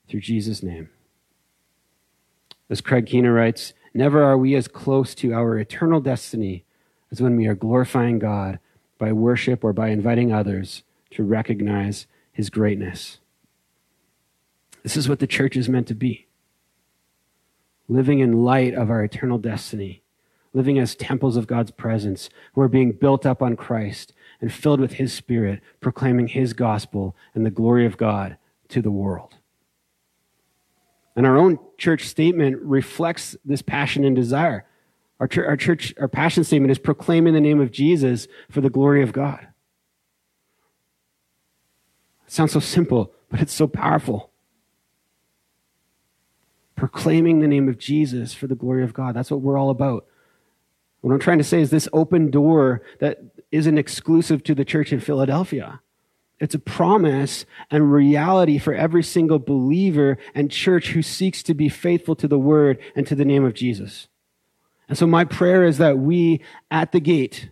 through 0.10 0.20
Jesus' 0.20 0.62
name. 0.62 0.90
As 2.70 2.82
Craig 2.82 3.06
Keener 3.06 3.32
writes, 3.32 3.74
never 3.94 4.22
are 4.22 4.38
we 4.38 4.56
as 4.56 4.68
close 4.68 5.16
to 5.16 5.34
our 5.34 5.58
eternal 5.58 6.02
destiny 6.02 6.66
is 7.14 7.22
when 7.22 7.36
we 7.36 7.46
are 7.46 7.54
glorifying 7.54 8.18
God 8.18 8.58
by 8.98 9.12
worship 9.12 9.64
or 9.64 9.72
by 9.72 9.90
inviting 9.90 10.34
others 10.34 10.82
to 11.12 11.24
recognize 11.24 12.08
his 12.32 12.50
greatness. 12.50 13.20
This 14.82 14.98
is 14.98 15.08
what 15.08 15.20
the 15.20 15.28
church 15.28 15.56
is 15.56 15.70
meant 15.70 15.88
to 15.90 15.94
be 15.94 16.26
living 17.88 18.20
in 18.20 18.44
light 18.44 18.74
of 18.74 18.90
our 18.90 19.04
eternal 19.04 19.38
destiny, 19.38 20.02
living 20.54 20.80
as 20.80 20.96
temples 20.96 21.38
of 21.38 21.46
God's 21.46 21.70
presence, 21.70 22.30
who 22.54 22.62
are 22.62 22.68
being 22.68 22.94
built 22.94 23.28
up 23.28 23.44
on 23.44 23.56
Christ 23.56 24.12
and 24.42 24.52
filled 24.52 24.80
with 24.80 24.94
his 24.94 25.14
spirit, 25.14 25.62
proclaiming 25.82 26.30
his 26.30 26.54
gospel 26.54 27.16
and 27.36 27.46
the 27.46 27.52
glory 27.52 27.86
of 27.86 27.98
God 27.98 28.38
to 28.70 28.82
the 28.82 28.90
world. 28.90 29.36
And 31.16 31.28
our 31.28 31.38
own 31.38 31.60
church 31.78 32.08
statement 32.08 32.60
reflects 32.62 33.36
this 33.46 33.62
passion 33.62 34.04
and 34.04 34.16
desire. 34.16 34.66
Our, 35.24 35.28
ch- 35.28 35.38
our 35.38 35.56
church, 35.56 35.94
our 36.02 36.10
passion 36.10 36.44
statement 36.44 36.70
is 36.70 36.80
proclaiming 36.80 37.34
the 37.34 37.40
name 37.40 37.62
of 37.62 37.72
Jesus 37.72 38.28
for 38.52 38.60
the 38.60 38.70
glory 38.70 39.02
of 39.02 39.14
God. 39.14 39.48
It 42.28 42.34
sounds 42.34 42.52
so 42.52 42.60
simple, 42.60 43.14
but 43.30 43.40
it's 43.40 43.54
so 43.54 43.66
powerful. 43.66 44.32
Proclaiming 46.76 47.40
the 47.40 47.48
name 47.48 47.70
of 47.70 47.78
Jesus 47.78 48.34
for 48.34 48.48
the 48.48 48.56
glory 48.56 48.84
of 48.84 48.94
God. 48.94 49.16
That's 49.16 49.32
what 49.32 49.40
we're 49.40 49.58
all 49.58 49.70
about. 49.70 50.06
What 51.00 51.14
I'm 51.14 51.20
trying 51.20 51.38
to 51.38 51.46
say 51.46 51.62
is 51.62 51.70
this 51.70 51.88
open 51.94 52.30
door 52.30 52.82
that 53.00 53.20
isn't 53.50 53.78
exclusive 53.78 54.44
to 54.44 54.54
the 54.54 54.66
church 54.66 54.92
in 54.92 55.00
Philadelphia. 55.00 55.80
It's 56.42 56.56
a 56.56 56.60
promise 56.60 57.46
and 57.72 57.94
reality 57.94 58.58
for 58.58 58.74
every 58.74 59.04
single 59.04 59.40
believer 59.40 60.18
and 60.36 60.52
church 60.52 60.90
who 60.90 61.02
seeks 61.02 61.42
to 61.44 61.54
be 61.54 61.70
faithful 61.70 62.18
to 62.18 62.28
the 62.28 62.38
word 62.38 62.78
and 62.94 63.08
to 63.08 63.16
the 63.16 63.24
name 63.24 63.46
of 63.46 63.54
Jesus. 63.54 64.10
And 64.94 64.98
so 65.00 65.08
my 65.08 65.26
prayer 65.26 65.66
is 65.66 65.80
that 65.80 65.98
we 65.98 66.40
at 66.70 66.92
the 66.92 67.00
gate 67.00 67.50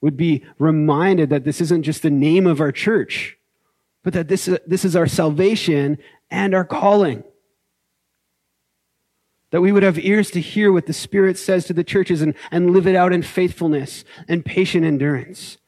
would 0.00 0.16
be 0.16 0.46
reminded 0.58 1.28
that 1.28 1.44
this 1.44 1.60
isn't 1.60 1.82
just 1.82 2.00
the 2.00 2.08
name 2.08 2.46
of 2.46 2.58
our 2.58 2.72
church, 2.72 3.36
but 4.02 4.14
that 4.14 4.28
this, 4.28 4.48
this 4.66 4.86
is 4.86 4.96
our 4.96 5.06
salvation 5.06 5.98
and 6.30 6.54
our 6.54 6.64
calling. 6.64 7.22
That 9.50 9.60
we 9.60 9.72
would 9.72 9.82
have 9.82 9.98
ears 9.98 10.30
to 10.30 10.40
hear 10.40 10.72
what 10.72 10.86
the 10.86 10.94
Spirit 10.94 11.36
says 11.36 11.66
to 11.66 11.74
the 11.74 11.84
churches 11.84 12.22
and, 12.22 12.32
and 12.50 12.70
live 12.70 12.86
it 12.86 12.96
out 12.96 13.12
in 13.12 13.20
faithfulness 13.20 14.02
and 14.26 14.42
patient 14.42 14.86
endurance. 14.86 15.58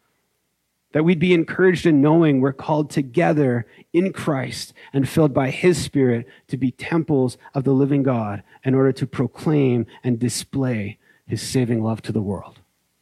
That 0.93 1.05
we'd 1.05 1.19
be 1.19 1.35
encouraged 1.35 1.85
in 1.85 2.01
knowing 2.01 2.41
we're 2.41 2.55
called 2.55 2.89
together 2.89 3.67
in 3.93 4.15
Christ 4.15 4.73
and 4.95 5.07
filled 5.07 5.35
by 5.35 5.51
His 5.51 5.77
Spirit 5.77 6.27
to 6.49 6.57
be 6.57 6.71
temples 6.71 7.37
of 7.53 7.65
the 7.65 7.75
living 7.75 8.03
God 8.03 8.43
in 8.65 8.75
order 8.75 8.93
to 8.93 9.07
proclaim 9.07 9.85
and 10.03 10.19
display 10.19 10.99
His 11.33 11.41
saving 11.41 11.83
love 11.83 12.03
to 12.03 12.13
the 12.13 12.21
world. 12.21 12.59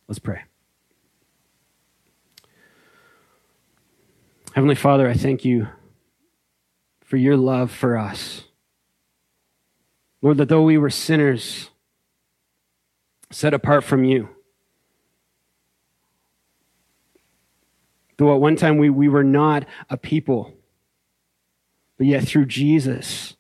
Let's 0.06 0.20
pray. 0.20 0.42
Heavenly 4.54 4.76
Father, 4.76 5.08
I 5.08 5.14
thank 5.14 5.44
you 5.44 5.66
for 7.02 7.16
your 7.16 7.36
love 7.36 7.72
for 7.72 7.98
us. 7.98 8.44
Lord, 10.22 10.36
that 10.36 10.48
though 10.48 10.62
we 10.62 10.78
were 10.78 10.90
sinners, 10.90 11.70
set 13.32 13.52
apart 13.52 13.82
from 13.82 14.04
you, 14.04 14.28
Though 18.16 18.33
at 18.33 18.40
one 18.40 18.54
time 18.54 18.78
we, 18.78 18.90
we 18.90 19.08
were 19.08 19.24
not 19.24 19.66
a 19.88 19.96
people, 19.96 20.54
but 21.98 22.06
yet 22.06 22.22
through 22.22 22.46
Jesus, 22.46 23.35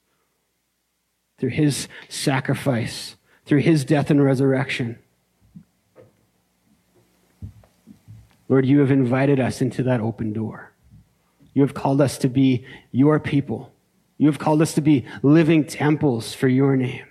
through 1.38 1.50
his 1.50 1.86
sacrifice, 2.08 3.14
through 3.46 3.60
his 3.60 3.84
death 3.84 4.10
and 4.10 4.22
resurrection, 4.22 4.98
Lord, 8.48 8.66
you 8.66 8.80
have 8.80 8.90
invited 8.90 9.38
us 9.38 9.60
into 9.62 9.84
that 9.84 10.00
open 10.00 10.32
door. 10.32 10.72
You 11.54 11.62
have 11.62 11.74
called 11.74 12.00
us 12.00 12.18
to 12.18 12.28
be 12.28 12.64
your 12.90 13.20
people. 13.20 13.72
You 14.18 14.26
have 14.26 14.38
called 14.38 14.60
us 14.60 14.74
to 14.74 14.80
be 14.80 15.06
living 15.22 15.64
temples 15.64 16.34
for 16.34 16.48
your 16.48 16.76
name. 16.76 17.06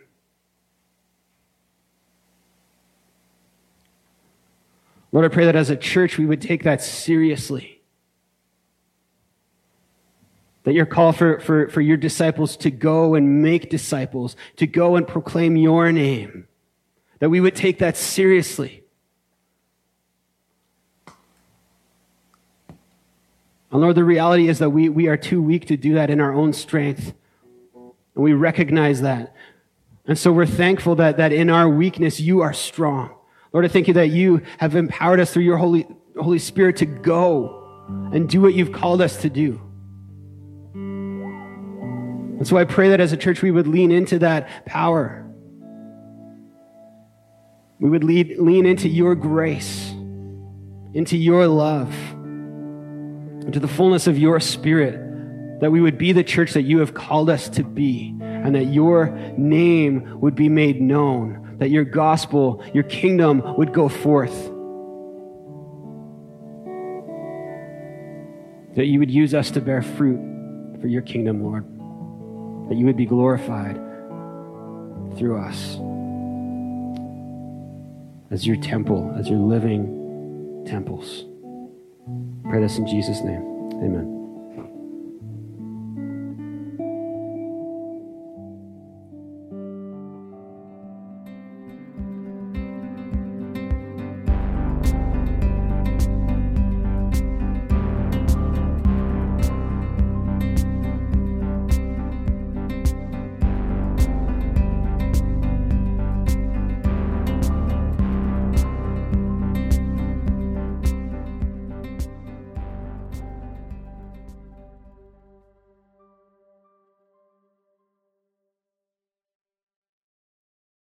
Lord, 5.12 5.26
I 5.26 5.34
pray 5.34 5.46
that 5.46 5.56
as 5.56 5.70
a 5.70 5.76
church 5.76 6.18
we 6.18 6.26
would 6.26 6.42
take 6.42 6.64
that 6.64 6.82
seriously. 6.82 7.79
That 10.70 10.76
your 10.76 10.86
call 10.86 11.14
for, 11.14 11.40
for, 11.40 11.68
for 11.70 11.82
your 11.82 11.98
disciples 11.98 12.56
to 12.58 12.70
go 12.70 13.16
and 13.16 13.42
make 13.42 13.72
disciples, 13.72 14.36
to 14.58 14.68
go 14.68 14.98
and 14.98 15.08
proclaim 15.08 15.58
your 15.58 15.92
name, 15.92 16.48
that 17.18 17.32
we 17.32 17.42
would 17.42 17.56
take 17.56 17.80
that 17.80 17.98
seriously. 17.98 18.84
And 23.72 23.82
Lord, 23.82 23.96
the 23.96 24.04
reality 24.04 24.48
is 24.48 24.60
that 24.60 24.70
we, 24.70 24.90
we 24.90 25.08
are 25.08 25.18
too 25.18 25.42
weak 25.42 25.66
to 25.70 25.76
do 25.76 25.96
that 25.96 26.12
in 26.12 26.22
our 26.22 26.36
own 26.36 26.54
strength. 26.54 27.16
And 27.74 28.24
we 28.24 28.34
recognize 28.34 29.02
that. 29.02 29.34
And 30.06 30.20
so 30.20 30.32
we're 30.32 30.46
thankful 30.46 30.94
that, 30.98 31.18
that 31.18 31.34
in 31.34 31.50
our 31.50 31.68
weakness, 31.68 32.20
you 32.20 32.42
are 32.42 32.54
strong. 32.54 33.16
Lord, 33.54 33.66
I 33.66 33.70
thank 33.70 33.88
you 33.88 33.96
that 33.96 34.10
you 34.10 34.44
have 34.60 34.76
empowered 34.76 35.20
us 35.20 35.34
through 35.34 35.46
your 35.46 35.58
Holy, 35.58 35.88
Holy 36.16 36.38
Spirit 36.38 36.78
to 36.78 36.86
go 36.86 37.56
and 38.14 38.30
do 38.30 38.40
what 38.40 38.54
you've 38.54 38.72
called 38.72 39.02
us 39.02 39.18
to 39.24 39.32
do. 39.32 39.60
And 42.40 42.48
so 42.48 42.56
I 42.56 42.64
pray 42.64 42.90
that 42.90 43.02
as 43.02 43.12
a 43.12 43.18
church, 43.18 43.42
we 43.42 43.52
would 43.52 43.68
lean 43.68 43.92
into 43.92 44.20
that 44.20 44.66
power. 44.66 45.26
We 47.80 47.90
would 47.90 48.06
lead, 48.06 48.38
lean 48.38 48.66
into 48.66 48.88
your 48.88 49.14
grace, 49.14 49.90
into 50.94 51.18
your 51.18 51.48
love, 51.48 51.94
into 53.46 53.60
the 53.60 53.68
fullness 53.68 54.08
of 54.08 54.18
your 54.18 54.40
spirit, 54.40 55.60
that 55.60 55.70
we 55.70 55.82
would 55.82 55.98
be 55.98 56.14
the 56.14 56.24
church 56.24 56.54
that 56.54 56.62
you 56.62 56.80
have 56.80 56.94
called 56.94 57.30
us 57.30 57.50
to 57.50 57.64
be, 57.64 58.16
and 58.22 58.56
that 58.56 58.68
your 58.68 59.10
name 59.38 60.22
would 60.22 60.36
be 60.36 60.48
made 60.48 60.82
known, 60.82 61.58
that 61.60 61.70
your 61.70 61.84
gospel, 61.84 62.64
your 62.74 62.86
kingdom 62.86 63.44
would 63.58 63.74
go 63.74 63.90
forth. 63.90 64.46
That 68.78 68.86
you 68.86 69.00
would 69.00 69.12
use 69.12 69.34
us 69.34 69.52
to 69.52 69.60
bear 69.60 69.82
fruit 69.82 70.80
for 70.80 70.88
your 70.88 71.02
kingdom, 71.02 71.44
Lord 71.44 71.79
that 72.70 72.78
you 72.78 72.86
would 72.86 72.98
be 72.98 73.06
glorified 73.06 73.76
through 75.18 75.38
us 75.38 75.78
as 78.32 78.46
your 78.46 78.56
temple, 78.58 79.14
as 79.18 79.28
your 79.28 79.40
living 79.40 80.64
temples. 80.68 81.26
Pray 82.44 82.62
this 82.62 82.78
in 82.78 82.88
Jesus' 82.88 83.22
name. 83.22 83.42
Amen. 83.84 84.19